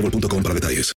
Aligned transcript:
boostmobile.com 0.00 0.42
para 0.42 0.54
detalles. 0.54 0.92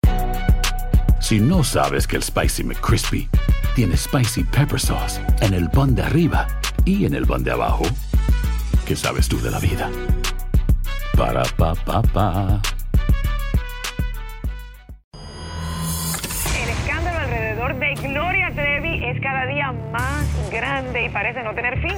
Si 1.20 1.39
no 1.39 1.63
sabes 1.63 2.08
que 2.08 2.16
el 2.16 2.23
Spicy 2.23 2.63
McCrispy 2.63 3.30
tiene 3.75 3.95
Spicy 3.95 4.44
Pepper 4.44 4.80
Sauce 4.80 5.22
en 5.41 5.53
el 5.53 5.70
pan 5.70 5.94
de 5.95 6.03
arriba 6.03 6.48
y 6.85 7.05
en 7.05 7.13
el 7.13 7.25
pan 7.25 7.44
de 7.44 7.52
abajo, 7.52 7.84
¿qué 8.85 8.95
sabes 8.95 9.27
tú 9.27 9.39
de 9.41 9.52
la 9.52 9.59
vida? 9.59 9.89
Para, 11.17 11.44
pa, 11.44 11.75
pa, 11.75 12.02
pa. 12.02 12.62
El 16.55 16.70
escándalo 16.70 17.20
alrededor 17.20 17.75
de 17.78 17.94
Gloria 17.95 18.52
Trevi 18.56 19.06
es 19.06 19.22
cada 19.22 19.45
día 19.45 19.72
más 19.91 20.25
grande 20.52 21.06
y 21.06 21.09
parece 21.09 21.44
no 21.44 21.53
tener 21.53 21.80
fin. 21.81 21.97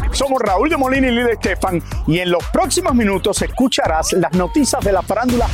Somos 0.21 0.39
Raúl 0.39 0.69
de 0.69 0.77
Molina 0.77 1.07
y 1.07 1.11
Lidia 1.15 1.33
Estefan 1.33 1.81
y 2.05 2.19
en 2.19 2.29
los 2.29 2.45
próximos 2.53 2.93
minutos 2.93 3.41
escucharás 3.41 4.13
las 4.13 4.31
noticias 4.33 4.79
de 4.85 4.91
la 4.91 5.01
farándula 5.01 5.47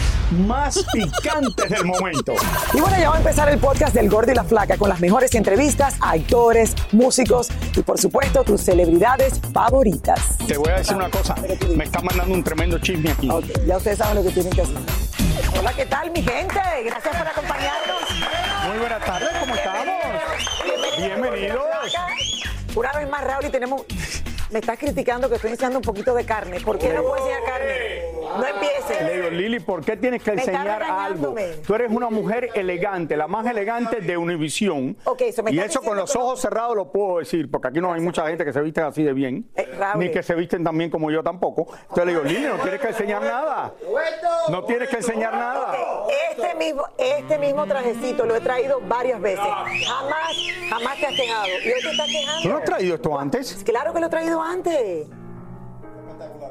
más 0.45 0.85
picantes 0.93 1.69
del 1.69 1.85
momento. 1.85 2.33
Y 2.73 2.81
bueno, 2.81 2.97
ya 2.99 3.09
va 3.09 3.15
a 3.15 3.19
empezar 3.19 3.47
el 3.47 3.59
podcast 3.59 3.95
del 3.95 4.09
Gordo 4.09 4.33
y 4.33 4.35
la 4.35 4.43
Flaca 4.43 4.75
con 4.75 4.89
las 4.89 4.99
mejores 4.99 5.33
entrevistas 5.35 5.95
a 6.01 6.11
actores, 6.11 6.75
músicos 6.91 7.47
y 7.77 7.81
por 7.81 7.97
supuesto 7.97 8.43
tus 8.43 8.59
celebridades 8.59 9.39
favoritas. 9.53 10.37
Te 10.45 10.57
voy 10.57 10.67
a 10.67 10.79
decir 10.79 10.97
una 10.97 11.09
cosa, 11.11 11.33
me 11.73 11.85
está 11.85 12.01
mandando 12.01 12.33
un 12.33 12.43
tremendo 12.43 12.77
chisme 12.79 13.11
aquí. 13.11 13.29
Ok, 13.29 13.45
ya 13.65 13.77
ustedes 13.77 13.99
saben 13.99 14.15
lo 14.15 14.23
que 14.23 14.31
tienen 14.31 14.51
que 14.51 14.63
hacer. 14.63 14.75
Hola, 15.57 15.71
¿qué 15.77 15.85
tal 15.85 16.11
mi 16.11 16.21
gente? 16.21 16.59
Gracias 16.83 17.15
por 17.15 17.25
acompañarnos. 17.25 18.01
Muy 18.67 18.79
buenas 18.79 19.05
tardes, 19.05 19.29
¿cómo 19.39 19.55
estamos? 19.55 19.85
Bienvenidos. 20.97 21.63
Una 22.75 22.91
vez 22.91 23.09
más, 23.09 23.23
Raúl, 23.23 23.45
y 23.45 23.49
tenemos... 23.49 23.85
Me 24.49 24.59
estás 24.59 24.79
criticando 24.79 25.27
que 25.27 25.35
estoy 25.35 25.51
enseñando 25.51 25.79
un 25.79 25.83
poquito 25.83 26.13
de 26.13 26.25
carne. 26.25 26.61
¿Por 26.61 26.77
qué 26.79 26.93
no 26.93 27.01
puedo 27.01 27.17
enseñar 27.17 27.43
carne? 27.43 28.01
No 28.37 28.45
empieces. 28.45 29.01
Le 29.03 29.15
digo, 29.15 29.29
Lili, 29.29 29.59
¿por 29.59 29.83
qué 29.83 29.97
tienes 29.97 30.21
que 30.23 30.31
Me 30.33 30.39
enseñar 30.41 30.83
algo? 30.83 31.35
Tú 31.65 31.75
eres 31.75 31.91
una 31.91 32.09
mujer 32.09 32.49
elegante, 32.53 33.15
la 33.17 33.27
más 33.27 33.45
elegante 33.47 34.01
de 34.01 34.17
Univisión. 34.17 34.97
Y 35.49 35.59
eso 35.59 35.81
con 35.81 35.97
los 35.97 36.13
no- 36.15 36.21
ojos 36.21 36.41
cerrados 36.41 36.75
lo 36.75 36.91
puedo 36.91 37.19
decir, 37.19 37.49
porque 37.49 37.67
aquí 37.69 37.79
no 37.81 37.93
hay 37.93 38.01
mucha 38.01 38.27
gente 38.27 38.43
que 38.45 38.53
se 38.53 38.61
viste 38.61 38.81
así 38.81 39.03
de 39.03 39.13
bien, 39.13 39.49
Eh, 39.55 39.67
ni 39.95 40.11
que 40.11 40.21
se 40.23 40.35
visten 40.35 40.63
tan 40.63 40.77
bien 40.77 40.89
como 40.89 41.09
yo 41.11 41.23
tampoco. 41.23 41.67
Entonces 41.83 42.05
le 42.05 42.11
digo, 42.13 42.23
Lili, 42.23 42.45
no 42.47 42.57
tienes 42.61 42.79
que 42.81 42.87
enseñar 42.87 43.21
nada. 43.21 43.73
No 44.49 44.63
tienes 44.65 44.89
que 44.89 44.97
enseñar 44.97 45.33
nada. 45.33 45.73
Este 46.31 46.55
mismo, 46.55 46.83
este 46.97 47.37
mismo 47.37 47.65
trajecito 47.65 48.25
lo 48.25 48.35
he 48.35 48.41
traído 48.41 48.79
varias 48.87 49.19
veces. 49.21 49.39
Jamás, 49.85 50.37
jamás 50.69 50.97
te 50.99 51.05
has 51.07 51.13
quejado. 51.15 51.47
Y 51.47 51.67
hoy 51.71 51.81
te 51.81 51.91
estás 51.91 52.07
quejando. 52.07 52.41
¿Tú 52.43 52.49
no 52.49 52.57
has 52.57 52.63
traído 52.63 52.95
esto 52.95 53.19
antes? 53.19 53.63
Claro 53.63 53.93
que 53.93 53.99
lo 53.99 54.07
he 54.07 54.09
traído 54.09 54.41
antes. 54.41 55.07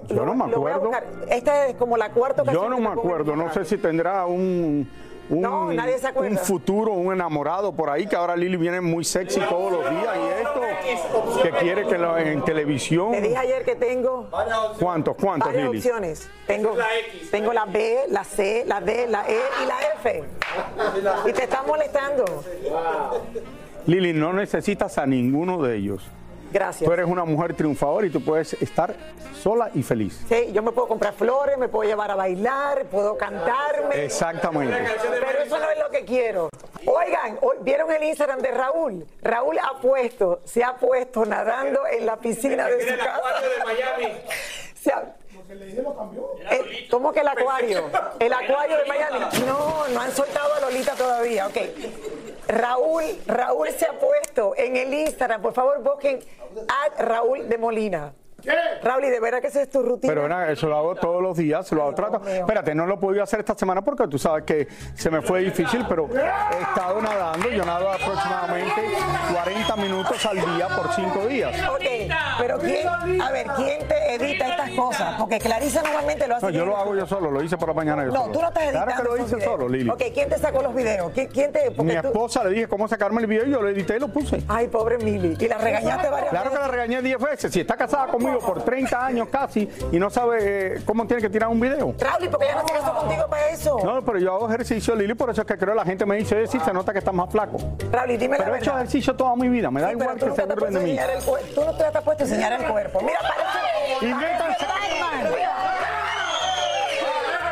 Yo 0.08 0.24
no 0.24 0.34
me 0.34 0.44
acuerdo. 0.52 0.90
Esta 1.28 1.66
es 1.66 1.76
como 1.76 1.96
la 1.96 2.10
cuarta 2.10 2.42
ocasión. 2.42 2.64
Yo 2.64 2.70
no 2.70 2.78
me 2.78 2.88
acuerdo, 2.88 3.34
no 3.36 3.52
sé 3.52 3.64
si 3.64 3.76
tendrá 3.78 4.26
un, 4.26 4.88
un, 5.28 5.40
No, 5.40 5.72
nadie 5.72 5.98
se 5.98 6.06
acuerda. 6.06 6.30
un 6.30 6.38
futuro, 6.38 6.92
un 6.92 7.12
enamorado 7.12 7.72
por 7.72 7.90
ahí, 7.90 8.06
que 8.06 8.14
ahora 8.16 8.36
Lili 8.36 8.56
viene 8.56 8.80
muy 8.80 9.04
sexy 9.04 9.40
todos 9.48 9.72
los 9.72 9.90
días 9.90 10.16
y 10.16 10.42
esto, 10.42 11.42
que 11.42 11.50
quiere 11.58 11.86
que 11.86 11.98
lo, 11.98 12.16
en 12.18 12.42
televisión. 12.44 13.12
Te 13.12 13.20
dije 13.20 13.36
ayer 13.36 13.64
que 13.64 13.74
tengo 13.76 14.28
¿Cuántos, 14.78 15.16
cuántos, 15.16 15.48
varias 15.48 15.66
Lili? 15.66 15.78
opciones. 15.78 16.28
Tengo, 16.46 16.76
tengo 17.30 17.52
la 17.52 17.64
B, 17.64 18.04
la 18.08 18.24
C, 18.24 18.64
la 18.66 18.80
D, 18.80 19.06
la 19.08 19.28
E 19.28 19.38
y 19.62 19.66
la 19.66 19.74
F. 19.98 20.24
Y 21.28 21.32
te 21.32 21.42
están 21.44 21.66
molestando. 21.66 22.24
Lili, 23.86 24.12
no 24.12 24.32
necesitas 24.32 24.98
a 24.98 25.06
ninguno 25.06 25.62
de 25.62 25.76
ellos. 25.76 26.02
Gracias. 26.52 26.86
Tú 26.86 26.92
eres 26.92 27.06
una 27.06 27.24
mujer 27.24 27.54
triunfadora 27.54 28.06
y 28.06 28.10
tú 28.10 28.22
puedes 28.22 28.52
estar 28.54 28.94
sola 29.34 29.70
y 29.74 29.82
feliz. 29.82 30.20
Sí, 30.28 30.50
yo 30.52 30.62
me 30.62 30.72
puedo 30.72 30.88
comprar 30.88 31.12
flores, 31.14 31.58
me 31.58 31.68
puedo 31.68 31.88
llevar 31.88 32.10
a 32.10 32.14
bailar, 32.16 32.84
puedo 32.86 33.16
cantarme. 33.16 34.04
Exactamente. 34.04 34.76
Pero 35.26 35.42
eso 35.42 35.58
no 35.58 35.70
es 35.70 35.78
lo 35.78 35.90
que 35.90 36.04
quiero. 36.04 36.48
Oigan, 36.86 37.38
¿vieron 37.62 37.90
el 37.92 38.02
Instagram 38.04 38.40
de 38.40 38.50
Raúl? 38.52 39.06
Raúl 39.22 39.58
ha 39.58 39.80
puesto, 39.80 40.40
se 40.44 40.62
ha 40.64 40.76
puesto 40.76 41.24
nadando 41.24 41.80
en 41.86 42.06
la 42.06 42.16
piscina 42.16 42.66
de 42.68 42.80
su 42.88 42.96
casa. 42.96 43.20
Se 44.80 44.92
ha- 44.92 45.14
Eh, 46.50 46.86
¿Cómo 46.90 47.12
que 47.12 47.20
el 47.20 47.28
acuario? 47.28 47.84
El 48.18 48.32
acuario 48.32 48.76
de 48.78 48.84
Miami. 48.86 49.18
No, 49.46 49.86
no 49.88 50.00
han 50.00 50.12
soltado 50.12 50.54
a 50.54 50.60
Lolita 50.60 50.92
todavía. 50.94 51.46
Ok. 51.46 51.56
Raúl, 52.48 53.04
Raúl 53.26 53.68
se 53.70 53.86
ha 53.86 53.98
puesto 53.98 54.54
en 54.56 54.76
el 54.76 54.94
Instagram. 54.94 55.42
Por 55.42 55.52
favor, 55.52 55.82
busquen 55.82 56.20
a 56.68 57.02
Raúl 57.02 57.48
de 57.48 57.58
Molina. 57.58 58.14
Raúl, 58.82 59.04
y 59.04 59.10
de 59.10 59.18
verdad 59.18 59.40
que 59.40 59.46
esa 59.48 59.62
es 59.62 59.70
tu 59.70 59.82
rutina. 59.82 60.12
Pero 60.12 60.28
nada, 60.28 60.50
eso 60.52 60.68
lo 60.68 60.76
hago 60.76 60.94
todos 60.94 61.22
los 61.22 61.36
días, 61.36 61.70
lo 61.72 61.82
hago 61.82 61.94
trato. 61.94 62.20
Espérate, 62.28 62.74
no 62.74 62.86
lo 62.86 62.94
he 62.94 62.98
podido 62.98 63.22
hacer 63.22 63.40
esta 63.40 63.54
semana 63.54 63.82
porque 63.82 64.06
tú 64.08 64.18
sabes 64.18 64.44
que 64.44 64.68
se 64.94 65.10
me 65.10 65.22
fue 65.22 65.40
difícil, 65.40 65.84
pero 65.88 66.08
he 66.14 66.62
estado 66.62 67.00
nadando. 67.00 67.48
Yo 67.48 67.64
nado 67.64 67.90
aproximadamente 67.90 68.72
40 69.32 69.76
minutos 69.76 70.26
al 70.26 70.36
día 70.56 70.68
por 70.68 70.92
5 70.92 71.26
días. 71.26 71.68
Ok, 71.70 71.84
pero 72.38 72.58
¿quién, 72.58 72.86
a 73.22 73.30
ver, 73.32 73.46
¿quién 73.56 73.88
te 73.88 74.14
edita 74.14 74.48
estas 74.48 74.70
cosas? 74.70 75.14
Porque 75.18 75.38
Clarisa 75.38 75.82
normalmente 75.82 76.28
lo 76.28 76.36
hace. 76.36 76.46
No, 76.46 76.50
yo 76.50 76.66
lo 76.66 76.76
hago 76.76 76.94
yo 76.94 77.06
solo, 77.06 77.30
lo 77.30 77.42
hice 77.42 77.56
por 77.56 77.68
la 77.68 77.74
mañana 77.74 78.04
yo 78.04 78.10
No, 78.12 78.20
solo. 78.22 78.32
tú 78.32 78.40
no 78.42 78.48
estás 78.48 78.62
editando. 78.64 78.86
Claro 78.86 79.02
que 79.02 79.08
lo 79.18 79.24
hice 79.24 79.40
solo, 79.44 79.68
Lili. 79.68 79.90
Ok, 79.90 80.02
¿quién 80.12 80.28
te 80.28 80.38
sacó 80.38 80.62
los 80.62 80.74
videos? 80.74 81.10
¿Quién, 81.12 81.28
quién 81.28 81.52
te.? 81.52 81.70
porque 81.70 81.94
Mi 81.94 82.00
tú- 82.00 82.08
esposa 82.08 82.44
le 82.44 82.50
dije 82.50 82.68
cómo 82.68 82.86
sacarme 82.86 83.20
el 83.22 83.26
video 83.26 83.46
y 83.46 83.50
yo 83.50 83.62
lo 83.62 83.68
edité 83.70 83.96
y 83.96 84.00
lo 84.00 84.08
puse. 84.08 84.42
Ay, 84.46 84.68
pobre 84.68 84.98
Mili. 84.98 85.36
Y 85.40 85.48
la 85.48 85.58
regañaste 85.58 86.08
varias 86.10 86.30
Claro 86.30 86.50
que 86.50 86.56
veces. 86.56 86.66
la 86.66 86.72
regañé 86.72 87.02
10 87.02 87.18
veces. 87.18 87.52
Si 87.52 87.60
está 87.60 87.76
casada 87.76 88.06
conmigo 88.08 88.25
por 88.40 88.62
30 88.62 89.06
años 89.06 89.28
casi 89.30 89.68
y 89.92 89.98
no 89.98 90.10
sabe 90.10 90.76
eh, 90.76 90.82
cómo 90.84 91.06
tiene 91.06 91.22
que 91.22 91.30
tirar 91.30 91.48
un 91.48 91.60
video. 91.60 91.94
Raúl, 91.98 92.24
¿y 92.24 92.28
por 92.28 92.40
qué 92.40 92.46
ella 92.46 92.62
no 92.62 92.68
se 92.68 92.74
casó 92.74 92.94
contigo 92.94 93.26
para 93.28 93.48
eso? 93.50 93.78
No, 93.84 94.02
pero 94.04 94.18
yo 94.18 94.34
hago 94.34 94.48
ejercicio, 94.48 94.94
Lili, 94.94 95.14
por 95.14 95.30
eso 95.30 95.42
es 95.42 95.46
que 95.46 95.56
creo 95.56 95.74
la 95.74 95.84
gente 95.84 96.04
me 96.06 96.16
dice, 96.16 96.36
oye, 96.36 96.46
sí, 96.46 96.58
se 96.64 96.72
nota 96.72 96.92
que 96.92 96.98
estás 96.98 97.14
más 97.14 97.30
flaco. 97.30 97.58
Raúl, 97.90 98.18
dime 98.18 98.36
Pero 98.36 98.50
la 98.50 98.56
he 98.56 98.60
hecho 98.60 98.72
ejercicio 98.72 99.14
toda 99.14 99.34
mi 99.36 99.48
vida, 99.48 99.70
me 99.70 99.80
da 99.80 99.88
Sí, 99.88 99.94
igual 99.94 100.16
que 100.16 100.30
se 100.32 100.44
burlen 100.44 100.74
de 100.74 100.80
mí. 100.80 100.98
el. 100.98 101.54
Tú 101.54 101.64
no 101.64 101.74
te 101.74 101.84
has 101.84 102.02
puesto 102.02 102.24
a 102.24 102.26
enseñar 102.26 102.52
el 102.52 102.66
cuerpo. 102.70 103.00
Mira, 103.00 103.18
parece. 103.20 104.06
Invéntanse. 104.06 104.66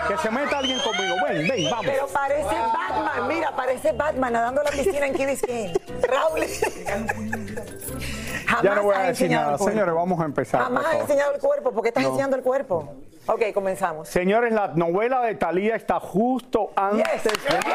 Que 0.09 0.19
se 0.19 0.31
meta 0.31 0.59
alguien 0.59 0.79
conmigo. 0.81 1.15
Ven, 1.27 1.49
ven, 1.49 1.71
vamos. 1.71 1.87
Pero 1.87 2.07
parece 2.09 2.45
Batman, 2.45 3.29
mira, 3.29 3.57
parece 3.57 3.93
Batman 3.93 4.33
nadando 4.35 4.61
en 4.61 4.65
la 4.67 4.71
piscina 4.71 5.07
en 5.07 5.15
Key 5.15 5.27
Biscayne. 5.27 5.73
Raúl. 6.07 7.44
Jamás 8.47 8.63
Ya 8.63 8.75
no 8.75 8.83
voy 8.83 8.95
a 8.95 8.99
decir 9.01 9.31
nada. 9.31 9.59
Señores, 9.59 9.95
vamos 9.95 10.21
a 10.21 10.25
empezar. 10.25 10.63
Jamás 10.63 10.85
has 10.87 11.01
enseñado 11.01 11.35
el 11.35 11.41
cuerpo. 11.41 11.73
¿Por 11.73 11.83
qué 11.83 11.89
estás 11.89 12.03
No. 12.03 12.11
enseñando 12.11 12.37
el 12.37 12.43
cuerpo? 12.43 12.95
Ok, 13.27 13.43
comenzamos. 13.55 14.09
Señores, 14.09 14.53
la 14.53 14.69
novela 14.69 15.23
de 15.23 15.35
Talía 15.35 15.77
está 15.77 15.99
justo 16.01 16.71
antes 16.77 17.07
Yes. 17.13 17.25
de 17.25 17.31
nosotros. 17.57 17.75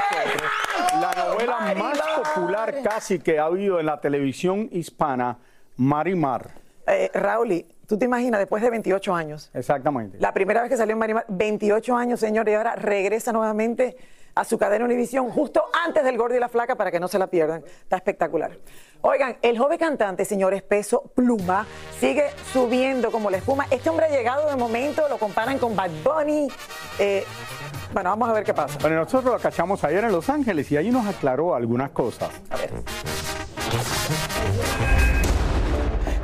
La 1.02 1.12
novela 1.26 1.74
más 1.76 2.00
popular 2.00 2.76
casi 2.84 3.20
que 3.20 3.40
ha 3.40 3.46
habido 3.46 3.80
en 3.80 3.86
la 3.88 4.00
televisión 4.00 4.70
hispana, 4.72 5.38
Marimar. 5.78 6.52
Eh, 6.88 7.10
Raúl, 7.14 7.66
¿tú 7.88 7.98
te 7.98 8.06
imaginas 8.06 8.40
después 8.40 8.62
de 8.62 8.70
28 8.70 9.14
años? 9.16 9.50
Exactamente. 9.54 10.18
La 10.20 10.34
primera 10.34 10.62
vez 10.62 10.70
que 10.70 10.78
salió 10.78 10.94
en 10.94 11.00
Marimar, 11.00 11.26
28 11.28 11.96
años, 11.96 12.20
señor, 12.20 12.48
y 12.50 12.54
ahora 12.54 12.76
regresa 12.76 13.32
nuevamente 13.32 13.96
a 14.40 14.46
su 14.46 14.58
cadena 14.58 14.86
Univisión 14.86 15.30
justo 15.32 15.66
antes 15.86 16.02
del 16.02 16.18
Gordo 16.18 16.38
y 16.38 16.40
la 16.40 16.48
Flaca 16.48 16.76
para 16.76 16.92
que 16.92 17.00
no 17.00 17.10
se 17.10 17.20
la 17.20 17.28
pierdan. 17.28 17.62
Está 17.66 17.98
espectacular. 17.98 18.58
Oigan, 19.02 19.36
el 19.42 19.58
joven 19.58 19.78
cantante, 19.78 20.24
señores, 20.24 20.62
Peso 20.62 21.12
Pluma, 21.14 21.68
sigue 22.00 22.30
subiendo 22.54 23.12
como 23.12 23.30
la 23.30 23.38
espuma. 23.38 23.68
Este 23.70 23.90
hombre 23.90 24.06
ha 24.06 24.10
llegado 24.10 24.50
de 24.50 24.56
momento, 24.56 25.10
lo 25.10 25.18
comparan 25.18 25.60
con 25.60 25.76
Bad 25.76 25.92
Bunny. 26.06 26.48
Eh, 27.00 27.26
bueno, 27.94 28.12
vamos 28.12 28.30
a 28.30 28.34
ver 28.34 28.46
qué 28.46 28.54
pasa. 28.54 28.78
Bueno, 28.80 28.96
nosotros 28.96 29.34
lo 29.34 29.40
cachamos 29.40 29.84
ayer 29.84 30.06
en 30.06 30.14
Los 30.14 30.30
Ángeles 30.30 30.72
y 30.72 30.78
allí 30.78 30.90
nos 30.90 31.06
aclaró 31.06 31.54
algunas 31.54 31.90
cosas. 31.90 32.30
A 32.50 32.56
ver. 32.56 32.70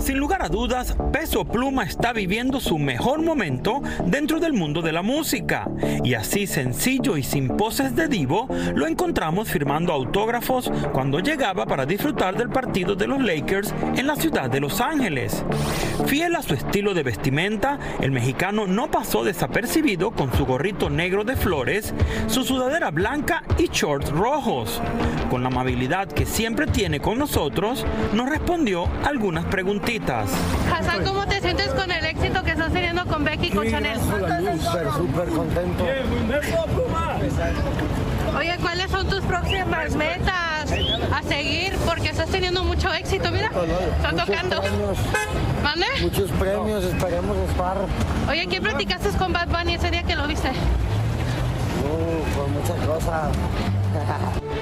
Sin 0.05 0.19
lugar 0.19 0.43
a 0.43 0.49
dudas, 0.49 0.95
Peso 1.11 1.45
Pluma 1.45 1.83
está 1.83 2.13
viviendo 2.13 2.59
su 2.59 2.77
mejor 2.77 3.23
momento 3.23 3.81
dentro 4.05 4.39
del 4.39 4.53
mundo 4.53 4.83
de 4.83 4.91
la 4.91 5.01
música. 5.01 5.67
Y 6.03 6.13
así 6.13 6.45
sencillo 6.45 7.17
y 7.17 7.23
sin 7.23 7.57
poses 7.57 7.95
de 7.95 8.07
divo, 8.07 8.47
lo 8.75 8.85
encontramos 8.85 9.49
firmando 9.49 9.91
autógrafos 9.91 10.71
cuando 10.93 11.21
llegaba 11.21 11.65
para 11.65 11.87
disfrutar 11.87 12.37
del 12.37 12.49
partido 12.49 12.93
de 12.93 13.07
los 13.07 13.19
Lakers 13.19 13.73
en 13.95 14.05
la 14.05 14.15
ciudad 14.15 14.47
de 14.47 14.59
Los 14.59 14.79
Ángeles. 14.79 15.43
Fiel 16.05 16.35
a 16.35 16.43
su 16.43 16.53
estilo 16.53 16.93
de 16.93 17.01
vestimenta, 17.01 17.79
el 17.99 18.11
mexicano 18.11 18.67
no 18.67 18.91
pasó 18.91 19.23
desapercibido 19.23 20.11
con 20.11 20.31
su 20.33 20.45
gorrito 20.45 20.91
negro 20.91 21.23
de 21.23 21.35
flores, 21.35 21.95
su 22.27 22.43
sudadera 22.43 22.91
blanca 22.91 23.41
y 23.57 23.69
shorts 23.69 24.11
rojos. 24.11 24.83
Con 25.31 25.41
la 25.41 25.47
amabilidad 25.47 26.07
que 26.09 26.27
siempre 26.27 26.67
tiene 26.67 26.99
con 26.99 27.17
nosotros, 27.17 27.83
nos 28.13 28.29
respondió 28.29 28.87
algunas 29.03 29.45
preguntitas. 29.45 29.94
Hassan, 29.97 31.05
¿cómo 31.05 31.25
te 31.25 31.39
sientes 31.39 31.69
con 31.69 31.89
el 31.89 32.05
éxito 32.05 32.43
que 32.43 32.51
estás 32.51 32.73
teniendo 32.73 33.05
con 33.05 33.23
Becky 33.23 33.47
y 33.47 33.51
con 33.51 33.69
Chanel? 33.69 33.97
Súper, 34.01 34.91
súper 34.91 35.29
contento. 35.29 35.85
Oye, 38.37 38.57
¿cuáles 38.61 38.91
son 38.91 39.07
tus 39.07 39.21
próximas 39.21 39.95
metas 39.95 40.71
a 41.13 41.23
seguir? 41.23 41.77
Porque 41.85 42.09
estás 42.09 42.27
teniendo 42.27 42.65
mucho 42.65 42.91
éxito, 42.93 43.31
mira. 43.31 43.49
Están 43.95 44.17
tocando. 44.17 44.61
¿Mande? 45.63 45.85
Muchos 46.01 46.29
premios, 46.31 46.83
esperemos 46.83 47.37
estar. 47.49 47.77
Oye, 48.29 48.47
¿qué 48.47 48.59
platicaste 48.59 49.09
con 49.17 49.31
Bad 49.31 49.47
Bunny 49.47 49.75
ese 49.75 49.91
día 49.91 50.03
que 50.03 50.15
lo 50.17 50.27
viste? 50.27 50.49
Uh, 50.49 52.35
por 52.35 52.49
muchas 52.49 52.85
cosas. 52.85 53.31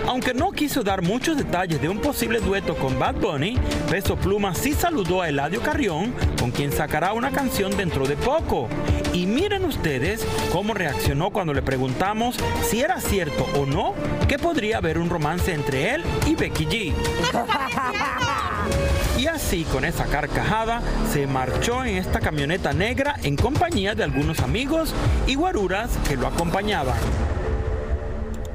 Aunque 0.08 0.34
no 0.34 0.52
quiso 0.52 0.84
dar 0.84 1.02
muchos 1.02 1.38
detalles 1.38 1.82
de 1.82 1.90
un 1.90 2.00
posible 2.00 2.40
dueto 2.40 2.76
con 2.76 3.00
Bad 3.00 3.16
Bunny, 3.16 3.58
Peso 3.90 4.16
Pluma 4.16 4.56
sí 4.56 4.74
saludó 4.74 5.22
a 5.22 5.30
Eladio 5.30 5.62
Carrión, 5.62 6.14
con 6.40 6.52
quien 6.52 6.72
sacará 6.72 7.14
una 7.14 7.32
canción 7.32 7.76
dentro 7.76 8.06
de 8.06 8.16
poco. 8.16 8.68
Y 9.14 9.26
miren 9.26 9.66
ustedes 9.66 10.26
cómo 10.52 10.74
reaccionó 10.74 11.32
cuando 11.32 11.54
le 11.54 11.62
preguntamos 11.62 12.38
si 12.64 12.82
era 12.82 13.00
cierto 13.00 13.46
o 13.56 13.66
no 13.66 13.94
que 14.28 14.40
podría 14.40 14.78
haber 14.78 14.98
un 14.98 15.10
romance 15.10 15.54
entre 15.54 15.96
él 15.96 16.04
y 16.28 16.36
Becky 16.36 16.66
G. 16.66 16.94
Y 19.18 19.28
así, 19.28 19.64
con 19.64 19.86
esa 19.86 20.06
carcajada, 20.06 20.82
se 21.12 21.28
marchó 21.28 21.86
en 21.86 21.98
esta 21.98 22.20
camioneta 22.20 22.74
negra 22.74 23.16
en 23.24 23.36
compañía 23.36 23.96
de 23.96 24.04
algunos 24.04 24.40
amigos 24.40 24.94
y 25.28 25.36
guaruras 25.36 25.92
que 26.08 26.18
lo 26.18 26.28
acompañaban. 26.28 26.98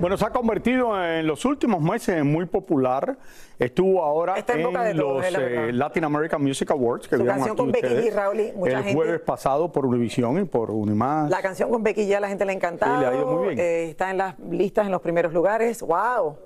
Bueno, 0.00 0.16
se 0.16 0.24
ha 0.26 0.30
convertido 0.30 1.02
en 1.02 1.26
los 1.26 1.44
últimos 1.44 1.80
meses 1.82 2.18
en 2.18 2.26
muy 2.30 2.46
popular. 2.46 3.18
Estuvo 3.58 4.04
ahora 4.04 4.38
Está 4.38 4.52
en 4.52 4.60
en, 4.60 4.66
boca 4.66 4.84
de 4.84 4.94
los 4.94 5.24
eh, 5.24 5.72
Latin 5.72 6.04
American 6.04 6.40
Music 6.40 6.70
Awards 6.70 7.08
que 7.08 7.16
Su 7.16 7.24
canción 7.24 7.50
aquí 7.50 7.56
con 7.56 7.72
Becky 7.72 7.88
G, 7.94 8.12
Raúl, 8.12 8.36
mucha 8.54 8.78
el 8.78 8.84
gente- 8.84 8.94
jueves 8.94 9.20
pasado 9.22 9.72
por 9.72 9.84
Univision 9.84 10.40
y 10.40 10.44
por 10.44 10.70
Unimás. 10.70 11.28
La 11.28 11.42
canción 11.42 11.68
con 11.70 11.82
Becky 11.82 12.06
ya 12.06 12.18
a 12.18 12.20
la 12.20 12.28
gente 12.28 12.44
le 12.44 12.52
ha 12.52 12.54
encantado. 12.54 12.94
Sí, 12.94 13.00
le 13.00 13.06
ha 13.08 13.14
ido 13.14 13.26
muy 13.26 13.48
bien. 13.48 13.58
Eh, 13.58 13.90
está 13.90 14.12
en 14.12 14.18
las 14.18 14.38
listas 14.38 14.86
en 14.86 14.92
los 14.92 15.02
primeros 15.02 15.32
lugares. 15.32 15.82
¡Wow! 15.82 16.36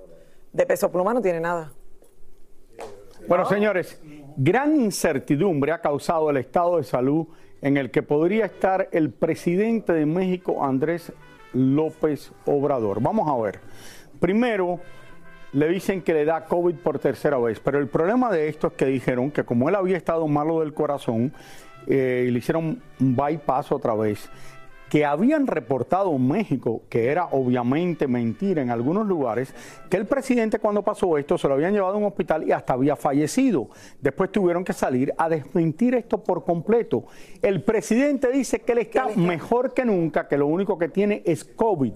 De 0.50 0.64
peso 0.64 0.90
pluma 0.90 1.12
no 1.12 1.20
tiene 1.20 1.40
nada. 1.40 1.72
Bueno, 3.28 3.44
señores, 3.44 4.00
gran 4.34 4.80
incertidumbre 4.80 5.72
ha 5.72 5.80
causado 5.82 6.30
el 6.30 6.38
estado 6.38 6.78
de 6.78 6.84
salud 6.84 7.26
en 7.60 7.76
el 7.76 7.90
que 7.90 8.02
podría 8.02 8.46
estar 8.46 8.88
el 8.92 9.10
presidente 9.10 9.92
de 9.92 10.06
México, 10.06 10.64
Andrés 10.64 11.12
López 11.52 12.32
Obrador. 12.46 13.00
Vamos 13.00 13.28
a 13.28 13.42
ver. 13.42 13.60
Primero, 14.20 14.80
le 15.52 15.68
dicen 15.68 16.02
que 16.02 16.14
le 16.14 16.24
da 16.24 16.44
COVID 16.46 16.76
por 16.76 16.98
tercera 16.98 17.38
vez, 17.38 17.60
pero 17.60 17.78
el 17.78 17.88
problema 17.88 18.30
de 18.30 18.48
esto 18.48 18.68
es 18.68 18.72
que 18.74 18.86
dijeron 18.86 19.30
que 19.30 19.44
como 19.44 19.68
él 19.68 19.74
había 19.74 19.96
estado 19.96 20.26
malo 20.26 20.60
del 20.60 20.72
corazón, 20.72 21.32
eh, 21.86 22.28
le 22.30 22.38
hicieron 22.38 22.80
un 23.00 23.16
bypass 23.16 23.72
otra 23.72 23.94
vez, 23.94 24.30
que 24.92 25.06
habían 25.06 25.46
reportado 25.46 26.14
en 26.14 26.28
México, 26.28 26.82
que 26.90 27.06
era 27.06 27.24
obviamente 27.30 28.06
mentira 28.06 28.60
en 28.60 28.68
algunos 28.68 29.06
lugares, 29.06 29.54
que 29.88 29.96
el 29.96 30.04
presidente 30.04 30.58
cuando 30.58 30.82
pasó 30.82 31.16
esto 31.16 31.38
se 31.38 31.48
lo 31.48 31.54
habían 31.54 31.72
llevado 31.72 31.94
a 31.94 31.96
un 31.96 32.04
hospital 32.04 32.46
y 32.46 32.52
hasta 32.52 32.74
había 32.74 32.94
fallecido. 32.94 33.70
Después 34.02 34.30
tuvieron 34.30 34.64
que 34.64 34.74
salir 34.74 35.14
a 35.16 35.30
desmentir 35.30 35.94
esto 35.94 36.22
por 36.22 36.44
completo. 36.44 37.06
El 37.40 37.62
presidente 37.62 38.30
dice 38.30 38.60
que 38.60 38.72
él 38.72 38.78
está 38.80 39.06
mejor 39.16 39.72
que 39.72 39.86
nunca, 39.86 40.28
que 40.28 40.36
lo 40.36 40.46
único 40.46 40.76
que 40.76 40.90
tiene 40.90 41.22
es 41.24 41.42
COVID. 41.42 41.94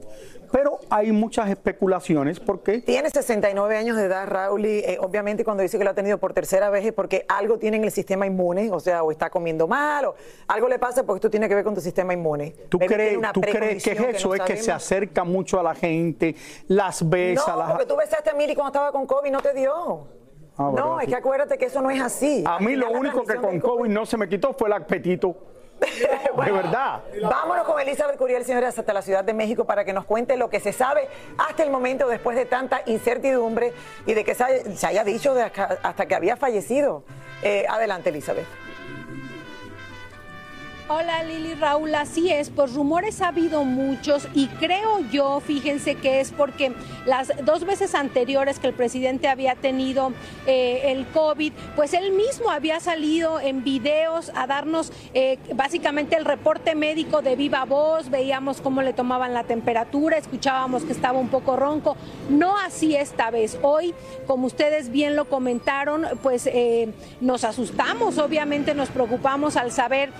Pero 0.50 0.78
hay 0.90 1.12
muchas 1.12 1.48
especulaciones 1.48 2.40
porque 2.40 2.80
Tiene 2.80 3.10
69 3.10 3.76
años 3.76 3.96
de 3.96 4.04
edad, 4.04 4.26
Raúl, 4.26 4.66
y 4.66 4.78
eh, 4.78 4.98
obviamente 5.00 5.44
cuando 5.44 5.62
dice 5.62 5.78
que 5.78 5.84
lo 5.84 5.90
ha 5.90 5.94
tenido 5.94 6.18
por 6.18 6.32
tercera 6.32 6.70
vez 6.70 6.84
es 6.84 6.92
porque 6.92 7.24
algo 7.28 7.58
tiene 7.58 7.76
en 7.78 7.84
el 7.84 7.90
sistema 7.90 8.26
inmune, 8.26 8.70
o 8.70 8.80
sea, 8.80 9.02
o 9.02 9.10
está 9.10 9.30
comiendo 9.30 9.66
mal, 9.66 10.06
o 10.06 10.14
algo 10.48 10.68
le 10.68 10.78
pasa 10.78 11.04
porque 11.04 11.18
esto 11.18 11.30
tiene 11.30 11.48
que 11.48 11.54
ver 11.54 11.64
con 11.64 11.74
tu 11.74 11.80
sistema 11.80 12.12
inmune. 12.12 12.54
¿Tú 12.68 12.78
crees, 12.78 13.18
tú 13.32 13.40
crees 13.40 13.82
que 13.82 13.92
es 13.92 14.00
eso? 14.00 14.28
no 14.28 14.34
es 14.34 14.42
que 14.42 14.56
se 14.56 14.72
acerca 14.72 15.24
mucho 15.24 15.58
a 15.60 15.62
la 15.62 15.74
gente, 15.74 16.34
las 16.68 17.08
besa, 17.08 17.52
No, 17.52 17.58
las... 17.58 17.70
porque 17.72 17.86
tú 17.86 17.96
besaste 17.96 18.30
a 18.30 18.34
Miri 18.34 18.54
cuando 18.54 18.68
estaba 18.68 18.92
con 18.92 19.06
COVID 19.06 19.28
y 19.28 19.30
no 19.30 19.40
te 19.40 19.54
dio. 19.54 20.08
Ah, 20.58 20.72
no, 20.74 21.00
es 21.00 21.08
que 21.08 21.14
acuérdate 21.14 21.58
que 21.58 21.66
eso 21.66 21.82
no 21.82 21.90
es 21.90 22.00
así. 22.00 22.42
A 22.46 22.58
mí 22.60 22.76
lo 22.76 22.90
único 22.90 23.24
que 23.24 23.34
con 23.36 23.52
del 23.52 23.62
COVID 23.62 23.90
no 23.90 24.06
se 24.06 24.16
me 24.16 24.28
quitó 24.28 24.54
fue 24.54 24.68
el 24.68 24.74
apetito. 24.74 25.36
De 26.44 26.52
verdad. 26.52 27.00
Vámonos 27.22 27.64
con 27.64 27.80
Elizabeth 27.80 28.16
Curiel, 28.16 28.44
señores, 28.44 28.78
hasta 28.78 28.92
la 28.92 29.02
Ciudad 29.02 29.24
de 29.24 29.34
México 29.34 29.64
para 29.64 29.84
que 29.84 29.92
nos 29.92 30.04
cuente 30.04 30.36
lo 30.36 30.50
que 30.50 30.60
se 30.60 30.72
sabe 30.72 31.08
hasta 31.38 31.62
el 31.62 31.70
momento 31.70 32.08
después 32.08 32.36
de 32.36 32.44
tanta 32.44 32.82
incertidumbre 32.86 33.72
y 34.06 34.14
de 34.14 34.24
que 34.24 34.34
se 34.34 34.44
haya, 34.44 34.76
se 34.76 34.86
haya 34.86 35.04
dicho 35.04 35.34
de 35.34 35.42
hasta 35.42 36.06
que 36.06 36.14
había 36.14 36.36
fallecido. 36.36 37.04
Eh, 37.42 37.66
adelante, 37.68 38.10
Elizabeth. 38.10 38.65
Hola 40.88 41.24
Lili 41.24 41.54
Raúl, 41.54 41.92
así 41.96 42.30
es, 42.30 42.48
pues 42.48 42.72
rumores 42.72 43.20
ha 43.20 43.28
habido 43.28 43.64
muchos 43.64 44.28
y 44.34 44.46
creo 44.46 45.00
yo, 45.10 45.40
fíjense 45.40 45.96
que 45.96 46.20
es 46.20 46.30
porque 46.30 46.74
las 47.06 47.32
dos 47.44 47.64
veces 47.64 47.96
anteriores 47.96 48.60
que 48.60 48.68
el 48.68 48.72
presidente 48.72 49.26
había 49.26 49.56
tenido 49.56 50.12
eh, 50.46 50.92
el 50.92 51.04
COVID, 51.06 51.52
pues 51.74 51.92
él 51.92 52.12
mismo 52.12 52.52
había 52.52 52.78
salido 52.78 53.40
en 53.40 53.64
videos 53.64 54.30
a 54.36 54.46
darnos 54.46 54.92
eh, 55.12 55.40
básicamente 55.56 56.14
el 56.14 56.24
reporte 56.24 56.76
médico 56.76 57.20
de 57.20 57.34
viva 57.34 57.64
voz, 57.64 58.08
veíamos 58.08 58.60
cómo 58.60 58.80
le 58.80 58.92
tomaban 58.92 59.34
la 59.34 59.42
temperatura, 59.42 60.18
escuchábamos 60.18 60.84
que 60.84 60.92
estaba 60.92 61.18
un 61.18 61.30
poco 61.30 61.56
ronco, 61.56 61.96
no 62.30 62.56
así 62.58 62.94
esta 62.94 63.32
vez. 63.32 63.58
Hoy, 63.62 63.92
como 64.28 64.46
ustedes 64.46 64.90
bien 64.90 65.16
lo 65.16 65.24
comentaron, 65.24 66.06
pues 66.22 66.46
eh, 66.46 66.92
nos 67.20 67.42
asustamos, 67.42 68.18
obviamente 68.18 68.72
nos 68.72 68.90
preocupamos 68.90 69.56
al 69.56 69.72
saber 69.72 70.12